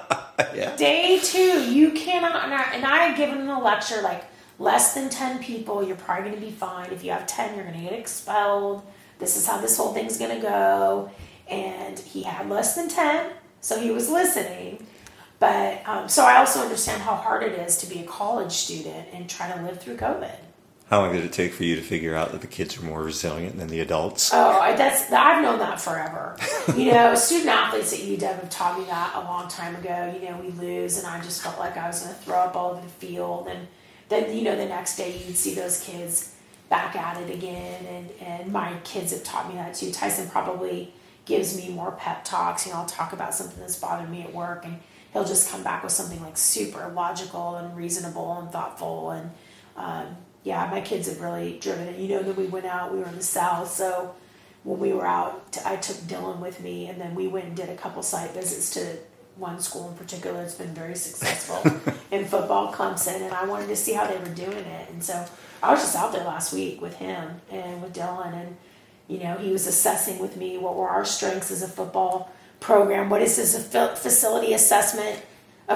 [0.55, 0.75] yeah.
[0.75, 4.25] Day two, you cannot, and I, and I had given a lecture like
[4.59, 6.91] less than 10 people, you're probably going to be fine.
[6.91, 8.83] If you have 10, you're going to get expelled.
[9.19, 11.11] This is how this whole thing's going to go.
[11.49, 14.85] And he had less than 10, so he was listening.
[15.39, 19.07] But um, so I also understand how hard it is to be a college student
[19.11, 20.35] and try to live through COVID.
[20.91, 23.01] How long did it take for you to figure out that the kids are more
[23.01, 24.29] resilient than the adults?
[24.33, 26.35] Oh, that's I've known that forever.
[26.75, 30.13] you know, student athletes at UW have taught me that a long time ago.
[30.13, 32.57] You know, we lose, and I just felt like I was going to throw up
[32.57, 33.69] all over the field, and
[34.09, 36.35] then you know the next day you'd see those kids
[36.67, 39.93] back at it again, and and my kids have taught me that too.
[39.93, 42.65] Tyson probably gives me more pep talks.
[42.65, 44.77] You know, I'll talk about something that's bothered me at work, and
[45.13, 49.31] he'll just come back with something like super logical and reasonable and thoughtful and.
[49.77, 51.99] Um, yeah, my kids have really driven it.
[51.99, 54.15] You know, then we went out, we were in the South, so
[54.63, 57.69] when we were out, I took Dylan with me, and then we went and did
[57.69, 58.97] a couple site visits to
[59.35, 60.41] one school in particular.
[60.41, 61.71] It's been very successful
[62.11, 64.89] in football, Clemson, and I wanted to see how they were doing it.
[64.89, 65.25] And so
[65.63, 68.57] I was just out there last week with him and with Dylan, and
[69.07, 73.09] you know, he was assessing with me what were our strengths as a football program.
[73.09, 75.21] What is this facility assessment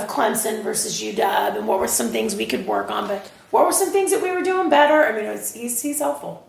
[0.01, 3.65] of Clemson versus UW, and what were some things we could work on, but what
[3.65, 5.03] were some things that we were doing better?
[5.05, 6.47] I mean, was, he's, he's helpful.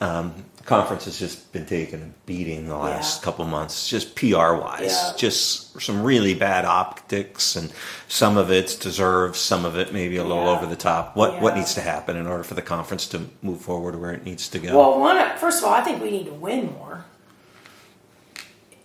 [0.00, 3.24] Um, conference has just been taking a beating the last Yeah.
[3.24, 4.92] couple months, just PR wise.
[4.92, 5.12] Yeah.
[5.16, 7.72] Just some really bad optics, and
[8.06, 10.50] some of it's deserved, some of it maybe a little Yeah.
[10.56, 11.16] over the top.
[11.16, 14.24] What what needs to happen in order for the conference to move forward where it
[14.24, 14.78] needs to go?
[14.78, 17.04] Well, one, first of all, I think we need to win more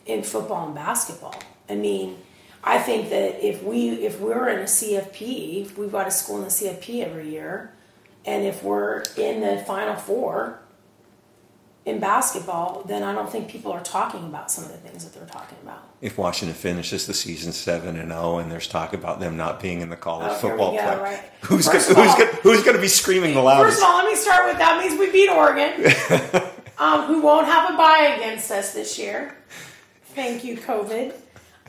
[0.06, 1.36] in football and basketball.
[1.70, 2.18] I mean,
[2.64, 6.44] I think that if we if we're in a CFP, we've got a school in
[6.44, 7.74] the CFP every year,
[8.26, 10.60] and if we're in the Final Four
[11.86, 15.14] in basketball, then I don't think people are talking about some of the things that
[15.14, 15.84] they're talking about.
[16.00, 19.82] if Washington finishes the season seven and zero, and there's talk about them not being
[19.82, 21.20] in the college Oh, football go, play, right.
[21.42, 23.76] who's First gonna, who's all- gonna, who's going to be screaming the loudest?
[23.80, 25.94] First of all, let me start with that means we beat Oregon,
[26.78, 29.36] um, who won't have a bye against us this year.
[30.16, 31.14] Thank you, COVID.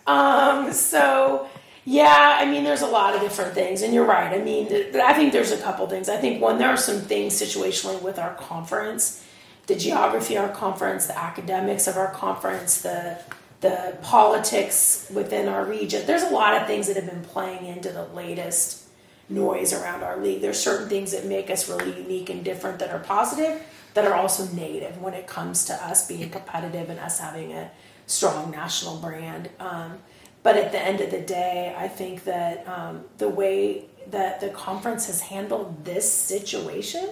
[0.07, 1.49] Um, so,
[1.85, 4.33] yeah, I mean, there's a lot of different things, and you're right.
[4.38, 6.09] I mean, th- I think there's a couple things.
[6.09, 9.25] I think one, there are some things situationally with our conference,
[9.67, 13.19] the geography of our conference, the academics of our conference, the
[13.61, 16.05] the politics within our region.
[16.07, 18.85] There's a lot of things that have been playing into the latest
[19.31, 20.43] noise around our league.
[20.43, 23.62] There's certain things that make us really unique and different that are positive,
[23.95, 27.71] that are also negative when it comes to us being competitive and us having a
[28.07, 29.51] strong national brand.
[29.59, 29.99] Um,
[30.43, 34.49] but at the end of the day, I think that um, the way that the
[34.51, 37.11] conference has handled this situation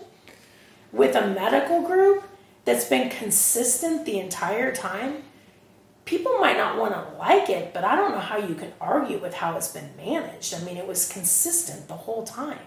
[0.93, 2.25] with a medical group
[2.65, 5.23] that's been consistent the entire time,
[6.05, 9.19] people might not want to like it, but I don't know how you can argue
[9.19, 10.55] with how it's been managed.
[10.55, 12.59] I mean, it was consistent the whole time.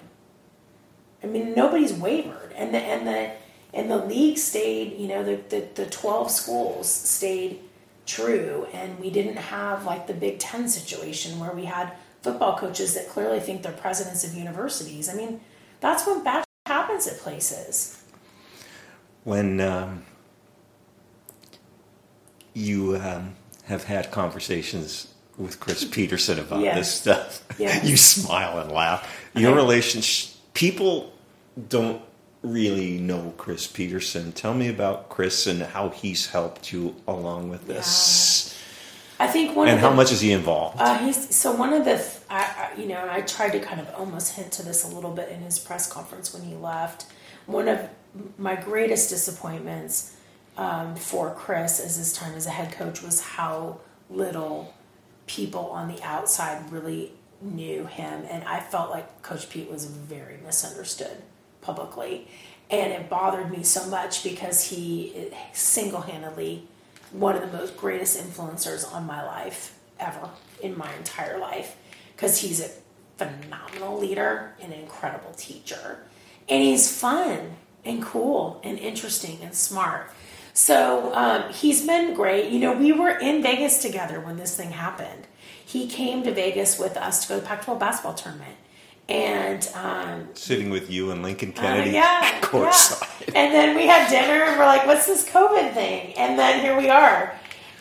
[1.23, 3.31] I mean, nobody's wavered, and the and the
[3.73, 4.97] and the league stayed.
[4.97, 7.61] You know, the the, the twelve schools stayed
[8.05, 12.93] true, and we didn't have like the Big Ten situation where we had football coaches
[12.95, 15.09] that clearly think they're presidents of universities.
[15.09, 15.41] I mean,
[15.79, 18.01] that's what bad happens at places.
[19.23, 20.03] When um,
[22.53, 26.77] you um, have had conversations with Chris Petersen about Yes.
[26.77, 27.87] this stuff, Yes.
[27.87, 29.27] you smile and laugh.
[29.35, 31.13] Your relationship, people
[31.69, 32.01] don't
[32.45, 34.31] really know Chris Petersen.
[34.31, 38.57] Tell me about Chris and how he's helped you along with this.
[39.19, 40.77] I think one And of how the, much is he involved?
[40.79, 43.79] Uh, he's so one of the, th- I, I, you know, I tried to kind
[43.79, 47.05] of almost hint to this a little bit in his press conference when he left.
[47.45, 47.87] One of
[48.37, 50.17] my greatest disappointments
[50.57, 53.79] um, for Chris as his time as a head coach was how
[54.09, 54.73] little
[55.27, 60.37] people on the outside really knew him, and I felt like Coach Pete was very
[60.43, 61.21] misunderstood
[61.65, 62.27] publicly,
[62.69, 66.67] and it bothered me so much because he single handedly
[67.11, 70.29] one of the most greatest influencers on my life ever
[70.61, 71.75] in my entire life
[72.15, 72.69] because he's a
[73.17, 75.99] phenomenal leader and an incredible teacher
[76.49, 80.11] and he's fun and cool and interesting and smart.
[80.53, 82.51] So um, he's been great.
[82.51, 85.27] You know we were in vegas together when this thing happened.
[85.65, 88.55] He came to vegas with us to go to the pac 12 basketball tournament
[89.07, 93.27] and um, Sitting with you and Lincoln uh, Kennedy, yeah, courtside.
[93.27, 93.33] yeah.
[93.39, 96.77] And then we had dinner, and we're like, "What's this COVID thing?" And then here
[96.77, 97.33] we are,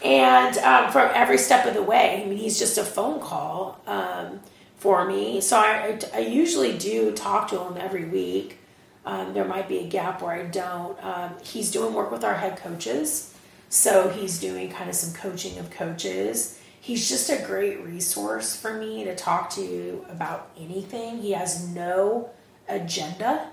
[0.04, 2.22] and um, from every step of the way.
[2.22, 4.40] I mean, he's just a phone call um,
[4.76, 5.40] for me.
[5.40, 8.58] So I, I usually do talk to him every week.
[9.06, 11.02] Um, there might be a gap where I don't.
[11.04, 13.34] Um, he's doing work with our head coaches,
[13.70, 16.58] so he's doing kind of some coaching of coaches.
[16.84, 21.22] He's just a great resource for me to talk to about anything.
[21.22, 22.28] He has no
[22.68, 23.48] agenda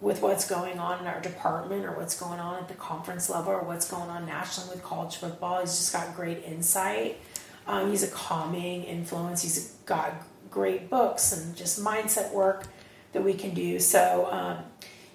[0.00, 3.52] with what's going on in our department or what's going on at the conference level
[3.52, 5.60] or what's going on nationally with college football.
[5.60, 7.18] He's just got great insight.
[7.66, 9.42] Um, he's a calming influence.
[9.42, 10.14] He's got
[10.50, 12.66] great books and just mindset work
[13.12, 13.78] that we can do.
[13.78, 14.64] So um,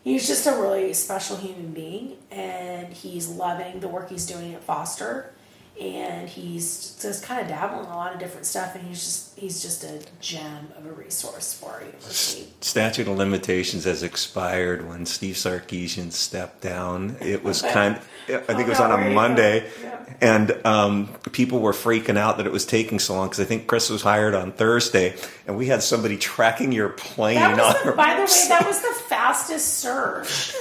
[0.03, 4.63] he's just a really special human being, and he's loving the work he's doing at
[4.63, 5.33] Foster.
[5.79, 9.39] And he's just kind of dabbling in a lot of different stuff, and he's just
[9.39, 15.05] he's just a gem of a resource for you statute of limitations has expired when
[15.05, 17.15] Steve Sarkisian stepped down.
[17.19, 19.67] It was kind I think it was Oh, on a Monday.
[19.83, 19.97] Yeah.
[20.21, 23.65] And um, people were freaking out that it was taking so long because I think
[23.65, 25.15] Chris was hired on Thursday,
[25.47, 28.81] and we had somebody tracking your plane That on the, by the way, that was
[28.81, 30.53] the fastest search.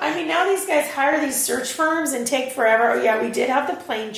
[0.00, 2.90] I mean, now these guys hire these search firms and take forever.
[2.92, 4.12] Oh yeah, we did have the plane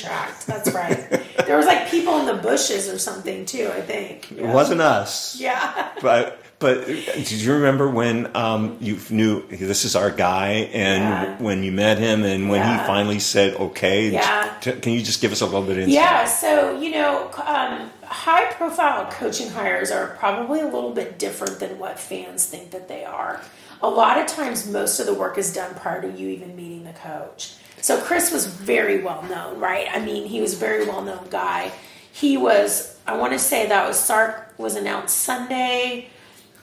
[0.44, 1.09] That's right.
[1.46, 3.70] there was like people in the bushes or something too.
[3.75, 4.31] I think.
[4.33, 5.38] It wasn't us.
[5.40, 5.90] Yeah.
[6.03, 11.38] But but did you remember when um, you knew this is our guy, and Yeah.
[11.42, 12.81] when you met him, and when Yeah.
[12.81, 14.09] he finally said okay?
[14.09, 14.55] Yeah.
[14.62, 15.94] t- Can you just give us a little bit of insight?
[15.94, 21.61] Yeah, so you know, um, high profile coaching hires are probably a little bit different
[21.61, 23.40] than what fans think that they are.
[23.83, 26.85] A lot of times, most of the work is done prior to you even meeting
[26.85, 27.53] the coach.
[27.87, 29.87] So Chris was very well known, right?
[29.88, 31.70] I mean, he was a very well known guy.
[32.12, 36.09] He was, I want to say that was Sark was announced Sunday.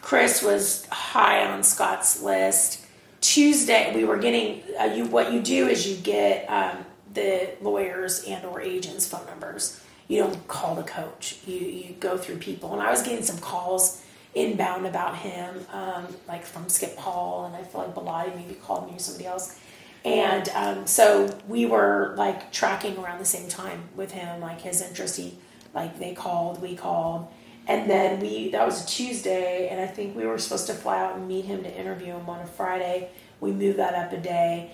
[0.01, 2.85] Chris was high on Scott's list.
[3.21, 5.05] Tuesday, we were getting uh, you.
[5.05, 6.79] What you do is you get um,
[7.13, 9.79] the lawyers and or agents' phone numbers.
[10.09, 11.37] You don't call the coach.
[11.47, 14.03] You you go through people, and I was getting some calls
[14.35, 18.89] inbound about him, um, like from Skip Hall, and I feel like Bellotti maybe called
[18.89, 19.57] me or somebody else.
[20.05, 24.81] And um, so we were like tracking around the same time with him, like his
[24.81, 25.17] interest.
[25.17, 25.37] He
[25.73, 27.27] like they called, we called,
[27.67, 30.99] and then we that was a Tuesday, and I think we were supposed to fly
[30.99, 33.09] out and meet him to interview him on a Friday.
[33.39, 34.71] We moved that up a day.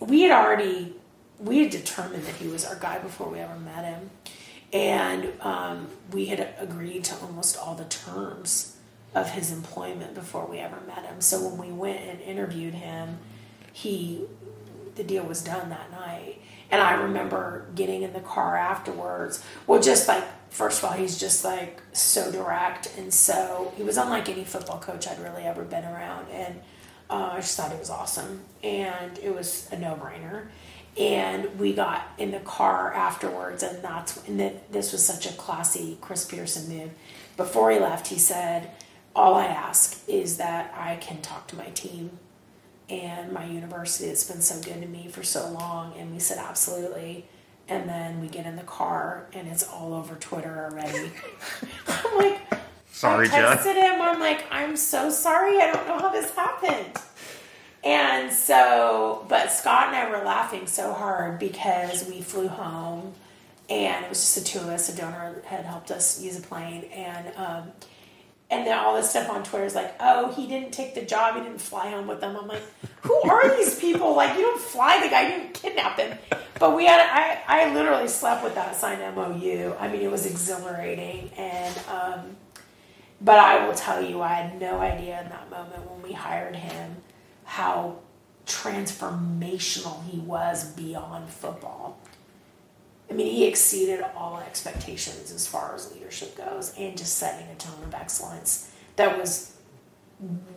[0.00, 0.94] We had already
[1.38, 4.10] we had determined that he was our guy before we ever met him,
[4.72, 8.76] and um, we had agreed to almost all the terms
[9.14, 11.20] of his employment before we ever met him.
[11.20, 13.18] So when we went and interviewed him,
[13.72, 14.24] he
[14.98, 16.42] the deal was done that night.
[16.70, 19.42] And I remember getting in the car afterwards.
[19.66, 23.96] Well, just like first of all, he's just like so direct, and so he was
[23.96, 26.26] unlike any football coach I'd really ever been around.
[26.30, 26.60] And
[27.08, 30.48] uh, I just thought it was awesome, and it was a no brainer.
[30.98, 35.32] And we got in the car afterwards, and that's and that this was such a
[35.34, 36.90] classy Chris Petersen move.
[37.36, 38.72] Before he left, he said,
[39.14, 42.18] "All I ask is that I can talk to my team
[42.88, 45.94] and my university that's been so good to me for so long.
[45.98, 47.26] And we said, absolutely.
[47.68, 51.10] And then we get in the car and it's all over Twitter already.
[51.88, 52.40] I'm like,
[52.92, 53.56] Sorry, I John.
[53.58, 54.00] texted him.
[54.00, 55.58] I'm like, I'm so sorry.
[55.60, 56.96] I don't know how this happened.
[57.84, 63.12] And so, but Scott and I were laughing so hard because we flew home,
[63.70, 64.88] and it was just the two of us.
[64.92, 67.72] A donor had helped us use a plane, and um,
[68.50, 71.36] and then all this stuff on Twitter is like, oh, he didn't take the job.
[71.36, 72.34] He didn't fly home with them.
[72.34, 72.62] I'm like,
[73.02, 74.16] who are these people?
[74.16, 75.28] Like, you don't fly the guy.
[75.28, 76.16] You didn't kidnap him.
[76.58, 79.74] But we had, I, I literally slept with that signed MOU.
[79.78, 81.30] I mean, it was exhilarating.
[81.36, 82.36] And, um,
[83.20, 86.56] but I will tell you, I had no idea in that moment when we hired
[86.56, 86.96] him
[87.44, 87.98] how
[88.46, 91.98] transformational he was beyond football.
[93.10, 97.54] I mean, he exceeded all expectations as far as leadership goes and just setting a
[97.54, 99.54] tone of excellence that was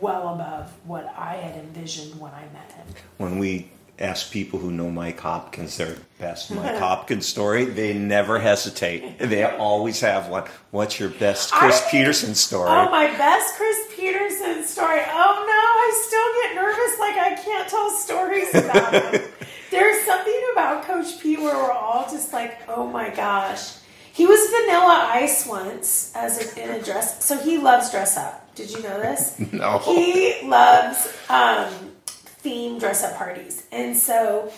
[0.00, 2.86] well above what I had envisioned when I met him.
[3.18, 8.38] When we ask people who know Mike Hopkins their best Mike Hopkins story, they never
[8.40, 9.18] hesitate.
[9.18, 10.44] They always have one.
[10.72, 12.70] What's your best Chris Petersen story?
[12.70, 15.00] Oh, my best Chris Petersen story.
[15.06, 19.22] Oh no, I still get nervous like I can't tell stories about him.
[19.70, 23.76] There's something about Coach P where we're all just like, oh my gosh.
[24.12, 27.24] He was vanilla ice once as a, in a dress.
[27.24, 28.54] So he loves dress up.
[28.54, 29.38] Did you know this?
[29.52, 29.78] No.
[29.78, 31.72] He loves um,
[32.06, 33.64] theme dress up parties.
[33.72, 34.52] And so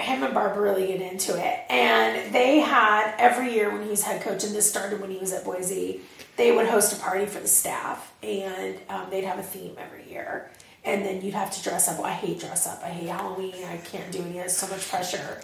[0.00, 1.60] him and Barb really get into it.
[1.70, 5.18] And they had every year when he was head coach, and this started when he
[5.18, 6.00] was at Boise,
[6.36, 10.08] they would host a party for the staff, and um, they'd have a theme every
[10.08, 10.50] year.
[10.88, 11.98] And then you'd have to dress up.
[11.98, 12.80] Well, I hate dress up.
[12.82, 13.54] I hate Halloween.
[13.66, 14.38] I can't do any.
[14.38, 15.42] It's so much pressure.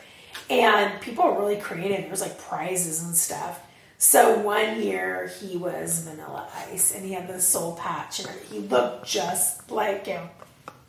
[0.49, 2.01] And people were really creative.
[2.01, 3.61] There was like prizes and stuff.
[3.99, 8.59] So one year he was Vanilla Ice, and he had the soul patch, and he
[8.59, 10.29] looked just like him,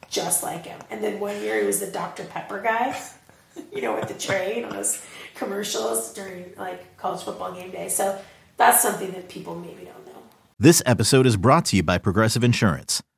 [0.10, 0.80] just like him.
[0.90, 2.98] And then one year he was the Dr Pepper guy,
[3.74, 7.90] you know, with the tray on those commercials during like college football game day.
[7.90, 8.20] So
[8.58, 10.24] that's something that people maybe don't know.
[10.58, 13.04] This episode is brought to you by Progressive Insurance.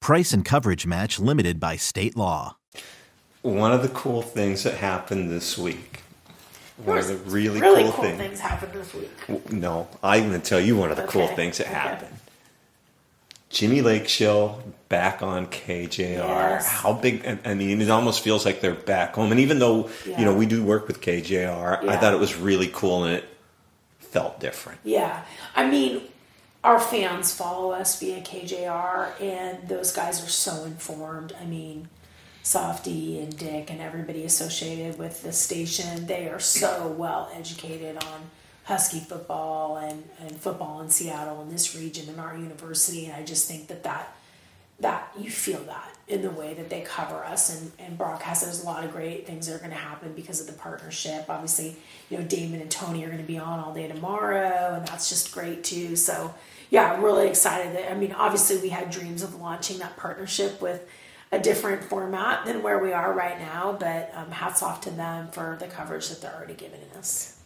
[0.00, 2.56] Price and coverage match limited by state law.
[3.42, 6.00] One of the cool things that happened this week.
[6.84, 8.18] One of the really, really cool, cool things.
[8.18, 9.52] things happened this week.
[9.52, 11.74] No, I'm going to tell you one of the cool things that okay.
[11.74, 12.16] happened.
[13.50, 15.98] Jimmy Lake Show back on KJR.
[15.98, 16.68] Yes.
[16.68, 17.26] How big?
[17.26, 19.30] I- I mean, it almost feels like they're back home.
[19.32, 22.68] And even though you know we do work with KJR, I thought it was really
[22.68, 23.24] cool and it
[23.98, 24.78] felt different.
[24.84, 25.24] Yeah.
[25.56, 26.02] I mean,
[26.64, 31.32] our fans follow us via KJR, and those guys are so informed.
[31.40, 31.88] I mean,
[32.42, 38.30] Softy and Dick and everybody associated with the station, they are so well educated on
[38.64, 43.06] Husky football and, and football in Seattle and this region and our university.
[43.06, 44.14] And I just think that that,
[44.80, 48.44] that you feel that in the way that they cover us and, and broadcast.
[48.44, 51.26] There's a lot of great things that are going to happen because of the partnership.
[51.28, 51.76] Obviously,
[52.08, 55.08] you know, Damon and Tony are going to be on all day tomorrow, and that's
[55.08, 55.96] just great too.
[55.96, 56.32] So,
[56.70, 57.76] yeah, I'm really excited.
[57.76, 60.88] That, I mean, obviously, we had dreams of launching that partnership with
[61.30, 65.28] a different format than where we are right now, but um, hats off to them
[65.30, 67.38] for the coverage that they're already giving us.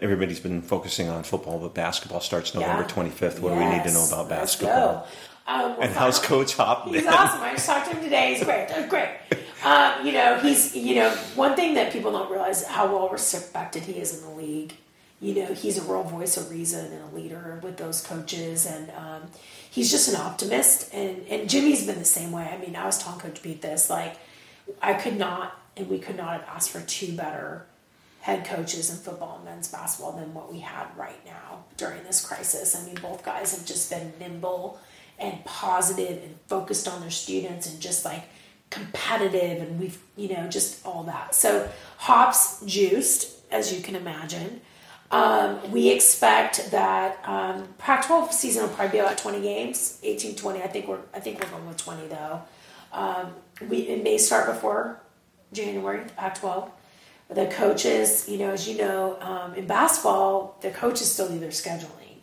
[0.00, 2.88] Everybody's been focusing on football, but basketball starts November Yeah.
[2.88, 3.38] 25th.
[3.40, 5.06] What do we need to know Yes, about basketball?
[5.46, 6.94] Um, And how's Coach Hopman?
[6.94, 7.42] He's awesome.
[7.42, 8.34] I just talked to him today.
[8.34, 8.68] He's great.
[8.88, 9.08] Great.
[9.64, 13.82] Um, you know, he's you know one thing that people don't realize how well respected
[13.84, 14.74] he is in the league.
[15.20, 18.90] You know, he's a real voice of reason and a leader with those coaches, and
[18.90, 19.22] um,
[19.70, 20.92] he's just an optimist.
[20.92, 22.48] And and Jimmy's been the same way.
[22.52, 24.16] I mean, I was telling Coach Pete this like
[24.82, 27.66] I could not and we could not have asked for two better
[28.20, 32.24] head coaches in football and men's basketball than what we had right now during this
[32.26, 32.74] crisis.
[32.74, 34.78] I mean, both guys have just been nimble
[35.18, 38.24] and positive and focused on their students and just like
[38.70, 41.34] competitive and we've, you know, just all that.
[41.34, 44.60] So hops juiced, as you can imagine.
[45.10, 50.62] Um, we expect that um, Pac-12 season will probably be about 20 games, 18, 20.
[50.62, 52.42] I think we're I think we're going with 20 though.
[52.92, 53.34] Um,
[53.68, 55.00] we it may start before
[55.52, 56.70] January, the Pac-12.
[57.30, 61.50] The coaches, you know, as you know, um, in basketball, the coaches still do their
[61.50, 62.13] scheduling.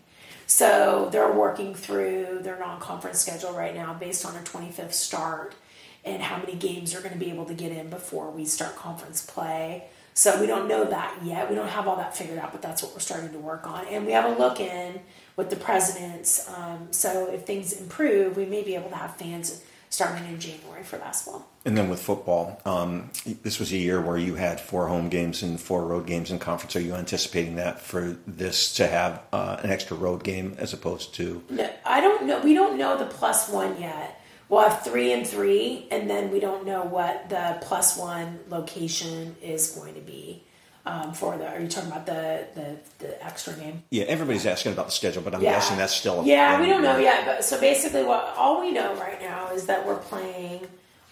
[0.52, 5.56] So they're working through their non-conference schedule right now based on a 25th start
[6.04, 8.76] and how many games they're going to be able to get in before we start
[8.76, 9.86] conference play.
[10.14, 11.50] So we don't know that yet.
[11.50, 13.86] We don't have all that figured out, but that's what we're starting to work on.
[13.88, 15.00] And we have a look in
[15.38, 16.46] with the presidents.
[16.50, 20.84] Um, so if things improve, we may be able to have fans starting in January
[20.84, 21.46] for basketball.
[21.66, 23.12] And then with football, um,
[23.44, 26.40] this was a year where you had four home games and four road games in
[26.40, 26.76] conference.
[26.76, 31.14] Are you anticipating that for this to have uh, an extra road game as opposed
[31.16, 31.44] to?
[31.50, 32.40] No, I don't know.
[32.40, 34.20] We don't know the plus one yet.
[34.50, 39.36] We'll have three and three, and then we don't know what the plus one location
[39.42, 40.44] is going to be
[40.86, 41.48] um, for the.
[41.48, 43.84] Are you talking about the, the the extra game?
[43.90, 45.54] Yeah, everybody's asking about the schedule, but I'm Yeah.
[45.54, 46.24] guessing that's still.
[46.26, 47.26] Yeah, we don't know yet.
[47.26, 50.68] But so basically, what all we know right now is that we're playing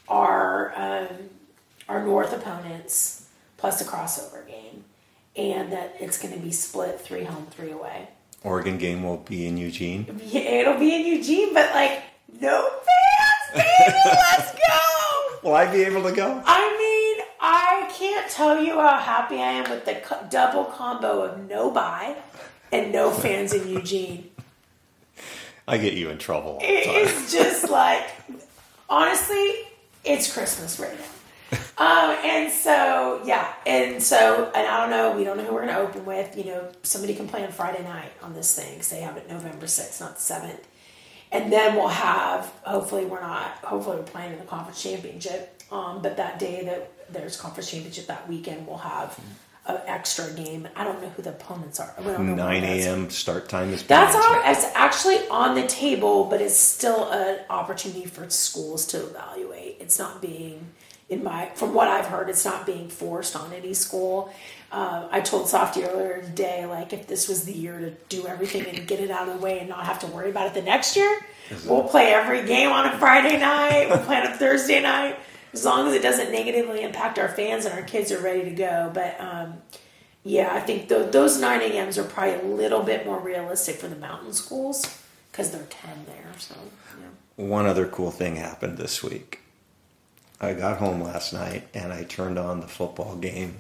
[0.08, 1.08] our um,
[1.88, 4.84] our North opponents plus a crossover game,
[5.36, 8.08] and that it's going to be split three home, three away.
[8.44, 10.20] Oregon game will be in Eugene.
[10.26, 12.04] Yeah, it'll be in Eugene, but like
[12.42, 12.68] no
[13.54, 14.00] fans, baby.
[14.06, 15.40] Let's go.
[15.44, 16.42] Will I be able to go?
[16.46, 16.99] I mean,
[17.40, 21.72] I can't tell you how happy I am with the co- double combo of no
[21.72, 22.18] buy
[22.72, 24.30] and no fans in Eugene.
[25.68, 26.60] I get you in trouble.
[26.62, 28.04] It is just like,
[28.90, 29.54] honestly,
[30.04, 31.06] it's Christmas right now.
[31.80, 35.66] Um, and so, yeah, and so, and I don't know, we don't know who we're
[35.66, 36.38] going to open with.
[36.38, 39.30] You know, somebody can play on Friday night on this thing because they have it
[39.30, 40.60] November 6th, not the 7th.
[41.32, 45.64] And then we'll have, hopefully, we're not, hopefully, we're playing in the conference championship.
[45.72, 49.18] Um, but that day that there's conference championship that weekend, we'll have
[49.66, 50.68] an extra game.
[50.76, 51.94] I don't know who the opponents are.
[52.00, 52.86] We don't know who 9 it is.
[52.88, 53.10] a.m.
[53.10, 53.84] start time is.
[53.84, 54.42] That's all.
[54.46, 59.78] It's actually on the table, but it's still an opportunity for schools to evaluate.
[59.80, 60.68] It's not being,
[61.10, 64.34] in my, from what I've heard, it's not being forced on any school.
[64.72, 68.66] Uh, I told Softy earlier today, like if this was the year to do everything
[68.68, 70.62] and get it out of the way and not have to worry about it the
[70.62, 71.20] next year,
[71.66, 73.88] we'll play every game on a Friday night.
[73.90, 75.18] We'll play on a Thursday night,
[75.54, 78.52] as long as it doesn't negatively impact our fans and our kids are ready to
[78.52, 78.92] go.
[78.94, 79.56] But um,
[80.24, 83.88] yeah, I think th- those 9 a.m.s are probably a little bit more realistic for
[83.88, 86.32] the mountain schools because they're 10 there.
[86.38, 86.56] So,
[87.00, 87.08] yeah.
[87.46, 89.40] One other cool thing happened this week.
[90.42, 93.56] I got home last night and I turned on the football game.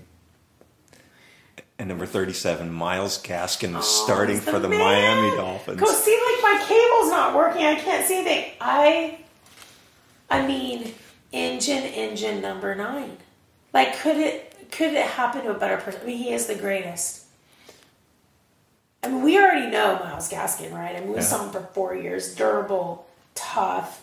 [1.77, 4.79] And number 37, Myles Gaskin was starting Oh, It's the for the man.
[4.79, 5.79] Miami Dolphins.
[5.79, 7.65] Go see, like my cable's not working.
[7.65, 8.51] I can't see anything.
[8.59, 9.19] I,
[10.29, 10.93] I mean,
[11.31, 13.17] engine, engine number nine.
[13.73, 16.01] Like, could it, could it happen to a better person?
[16.03, 17.25] I mean, he is the greatest.
[19.03, 20.95] I mean, we already know Myles Gaskin, right?
[20.95, 21.21] I mean, we Yeah.
[21.21, 24.01] saw him for four years, durable, tough.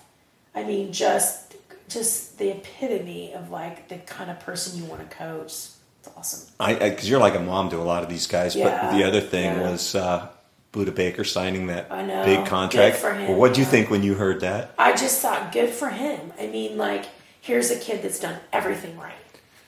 [0.54, 1.54] I mean, just,
[1.88, 5.52] just the epitome of like the kind of person you want to coach.
[5.52, 6.48] It's awesome.
[6.58, 8.56] I because you're like a mom to a lot of these guys.
[8.56, 9.70] Yeah, but the other thing yeah.
[9.70, 10.28] was uh,
[10.72, 12.24] Budda Baker signing that I know.
[12.24, 12.94] big contract.
[12.94, 14.72] Good for him, Well, what do you think when you heard that?
[14.78, 16.32] I just thought, good for him.
[16.38, 17.04] I mean, like,
[17.46, 19.14] here's a kid that's done everything right.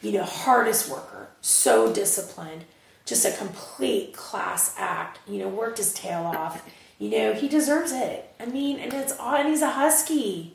[0.03, 2.65] You know, hardest worker, so disciplined,
[3.05, 5.21] just a complete class act.
[5.29, 6.69] You know, worked his tail off.
[6.99, 8.33] You know, he deserves it.
[8.41, 10.55] I mean, and it's and he's a husky.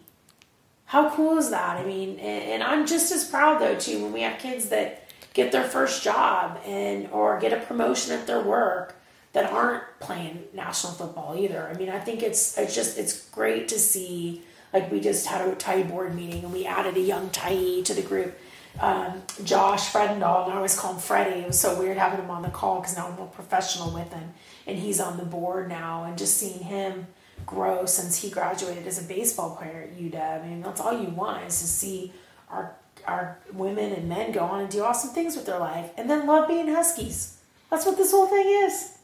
[0.85, 1.77] How cool is that?
[1.77, 5.07] I mean, and, and I'm just as proud though too when we have kids that
[5.33, 8.95] get their first job and or get a promotion at their work
[9.31, 11.69] that aren't playing national football either.
[11.73, 14.43] I mean, I think it's it's just it's great to see.
[14.73, 17.93] Like we just had a Tyee board meeting and we added a young Tyee to
[17.93, 18.37] the group.
[18.79, 21.41] Um, Josh Fredendahl, and I always call him Freddie.
[21.41, 24.11] It was so weird having him on the call because now I'm more professional with
[24.11, 24.33] him,
[24.65, 26.05] and he's on the board now.
[26.05, 27.05] And just seeing him
[27.45, 30.43] grow since he graduated as a baseball player at UW.
[30.43, 32.13] I mean, that's all you want is to see
[32.49, 36.09] our our women and men go on and do awesome things with their life, and
[36.09, 37.37] then love being Huskies.
[37.69, 38.97] That's what this whole thing is.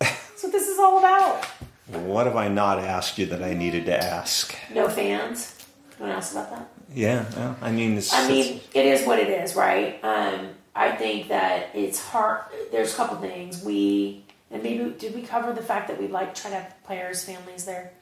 [0.00, 1.46] That's what this is all about.
[1.92, 4.54] What have I not asked you that I needed to ask?
[4.72, 5.54] No fans.
[5.98, 6.68] You want to ask about that?
[6.94, 9.98] Yeah, well, I mean, it's, I mean, it is what it is, right?
[10.02, 12.42] Um, I think that it's hard.
[12.70, 16.34] There's a couple things we and maybe did we cover the fact that we like
[16.34, 17.92] try to have players' families there?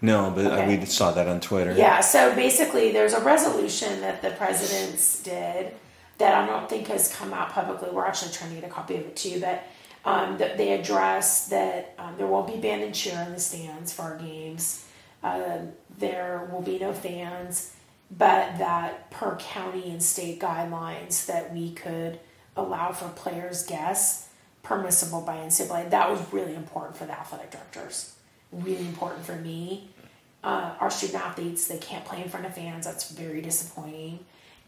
[0.00, 0.78] no, but Okay.
[0.78, 1.72] we saw that on Twitter.
[1.72, 5.74] Yeah, so basically, there's a resolution that the presidents did
[6.18, 7.88] that I don't think has come out publicly.
[7.90, 9.40] We're actually trying to get a copy of it too.
[9.40, 9.66] That
[10.04, 13.92] um, that they address that um, there won't be band and cheer in the stands
[13.92, 14.86] for our games.
[15.22, 17.74] Um, there will be no fans,
[18.10, 22.20] but that per county and state guidelines that we could
[22.56, 24.28] allow for players' guests
[24.62, 25.90] permissible by NCAA.
[25.90, 28.14] That was really important for the athletic directors.
[28.52, 29.90] Really important for me
[30.42, 34.20] uh, our student athletes they can't play in front of fans that's very disappointing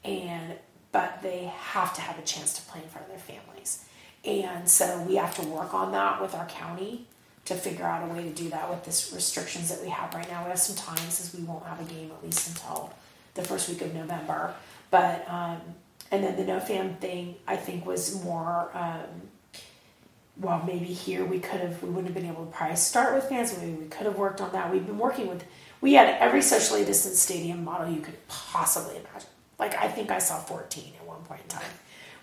[0.05, 0.55] and
[0.93, 3.85] but they have to have a chance to play in front of their families
[4.25, 7.07] and so we have to work on that with our county
[7.45, 10.29] to figure out a way to do that with this restrictions that we have right
[10.31, 12.93] now we have some time since we won't have a game at least until
[13.35, 14.55] the first week of november
[14.91, 15.61] but um,
[16.11, 18.71] and then the no fan thing I think was more.
[18.75, 19.29] Um,
[20.37, 23.25] well, maybe here we could have we wouldn't have been able to probably start with
[23.25, 23.57] fans.
[23.57, 24.73] Maybe we could have worked on that.
[24.73, 25.45] We've been working with
[25.81, 29.29] we had every socially distanced stadium model you could possibly imagine.
[29.59, 31.71] Like I think I saw 14 at one point in time.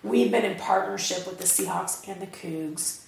[0.02, 3.02] We've been in partnership with the Seahawks and the Cougs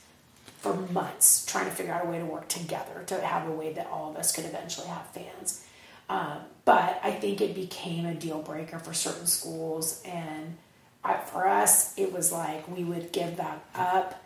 [0.59, 3.73] for months, trying to figure out a way to work together to have a way
[3.73, 5.65] that all of us could eventually have fans.
[6.09, 10.57] Um, but I think it became a deal breaker for certain schools, and
[11.05, 14.23] I, for us, it was like we would give that up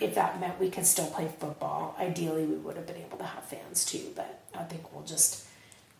[0.00, 1.96] if that meant we could still play football.
[1.98, 5.46] Ideally, we would have been able to have fans too, but I think we'll just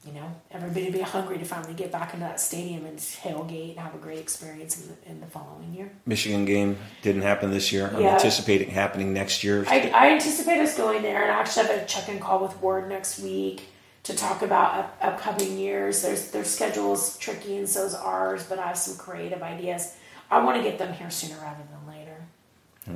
[0.07, 3.78] you know, everybody be hungry to finally get back into that stadium and tailgate and
[3.78, 5.92] have a great experience in the, in the following year.
[6.07, 7.88] Michigan game didn't happen this year.
[7.94, 8.14] I'm Yeah.
[8.14, 9.64] anticipating happening next year.
[9.68, 12.57] I, I anticipate us going there and I actually have a check in call with
[12.61, 13.66] Warde next week
[14.03, 16.03] to talk about up, upcoming years.
[16.03, 19.94] There's their schedule's tricky and so's ours, but I have some creative ideas.
[20.32, 22.16] I want to get them here sooner rather than later.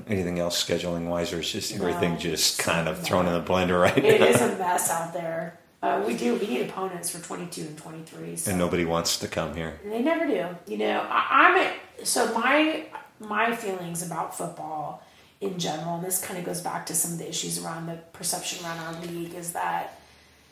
[0.08, 2.18] Anything else scheduling wise, or is just everything No.
[2.18, 4.26] just kind of thrown in the blender right It now?
[4.26, 5.60] is a mess out there.
[5.86, 6.34] Uh, we do.
[6.34, 8.36] We need opponents for 22 and 23.
[8.36, 8.50] So.
[8.50, 9.78] And nobody wants to come here.
[9.84, 10.48] They never do.
[10.66, 12.86] You know, I, I'm so my
[13.20, 15.04] my feelings about football
[15.40, 17.96] in general, and this kind of goes back to some of the issues around the
[18.12, 20.00] perception around our league, is that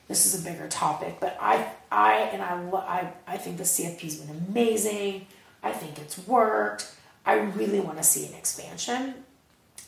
[0.07, 1.17] this is a bigger topic.
[1.19, 5.27] But I I and I I I think the CFP's been amazing.
[5.65, 6.95] I think it's worked.
[7.27, 9.15] I really want to see an expansion,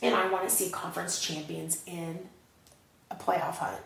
[0.01, 2.27] and I want to see conference champions in
[3.09, 3.79] a playoff hunt.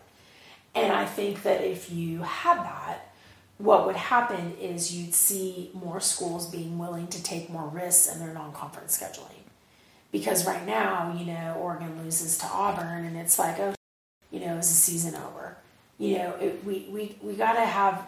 [0.74, 3.12] And I think that if you had that,
[3.58, 8.18] what would happen is you'd see more schools being willing to take more risks in
[8.18, 9.42] their non-conference scheduling.
[10.10, 13.74] Because right now, you know, Oregon loses to Auburn, and it's like, oh,
[14.30, 15.56] you know, is the season over?
[15.98, 18.06] You know, it, we we we got to have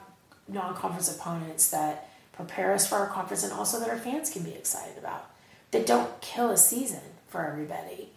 [0.48, 4.52] non-conference opponents that prepare us for our conference, and also that our fans can be
[4.52, 5.30] excited about.
[5.70, 8.10] That don't kill a season for everybody.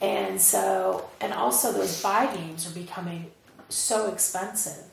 [0.00, 3.30] And so, and also those buy games are becoming
[3.74, 4.84] so expensive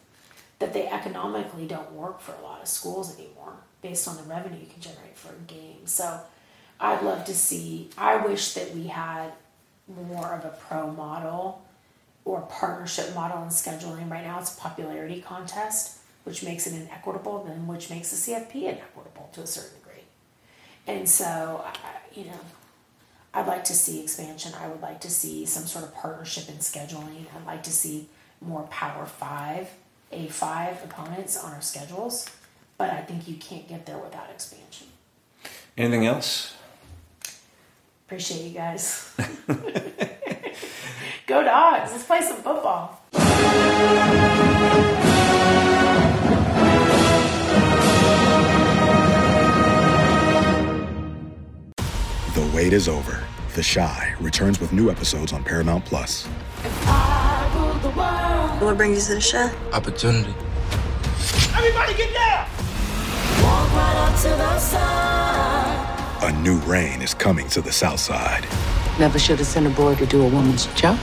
[0.60, 4.60] that they economically don't work for a lot of schools anymore based on the revenue
[4.60, 5.86] you can generate for a game.
[5.86, 6.20] So
[6.80, 9.32] I'd love to see, I wish that we had
[9.88, 11.62] more of a pro model
[12.26, 14.10] or partnership model in scheduling.
[14.12, 18.64] Right now it's a popularity contest, which makes it inequitable, then which makes the CFP
[18.64, 20.04] inequitable to a certain degree.
[20.88, 21.64] And so,
[22.14, 22.40] you know,
[23.34, 24.54] I'd like to see expansion.
[24.60, 27.26] I would like to see some sort of partnership in scheduling.
[27.36, 28.08] I'd like to see
[28.42, 29.70] more Power Five,
[30.12, 32.30] A five opponents on our schedules.
[32.78, 34.88] But I think you can't get there without expansion.
[35.78, 36.56] Anything else?
[38.08, 39.14] Appreciate you guys.
[41.28, 41.92] Go dogs!
[41.92, 43.02] Let's play some football.
[52.34, 53.24] The wait is over.
[53.54, 56.28] The Chi returns with new episodes on Paramount Plus.
[57.82, 59.50] What brings you to the show?
[59.74, 60.34] Opportunity.
[61.56, 62.48] Everybody, get down!
[66.22, 68.46] A new reign is coming to the South Side.
[69.00, 71.00] Never should have sent a boy to do a woman's job.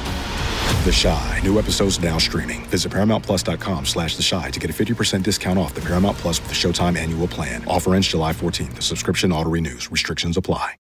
[0.85, 1.41] The Chi.
[1.43, 2.65] New episodes now streaming.
[2.67, 6.49] Visit ParamountPlus.com slash The Chi to get a 50% discount off the Paramount Plus with
[6.49, 7.65] the Showtime annual plan.
[7.67, 8.75] Offer ends July 14th.
[8.75, 9.91] The subscription auto-renews.
[9.91, 10.73] Restrictions apply.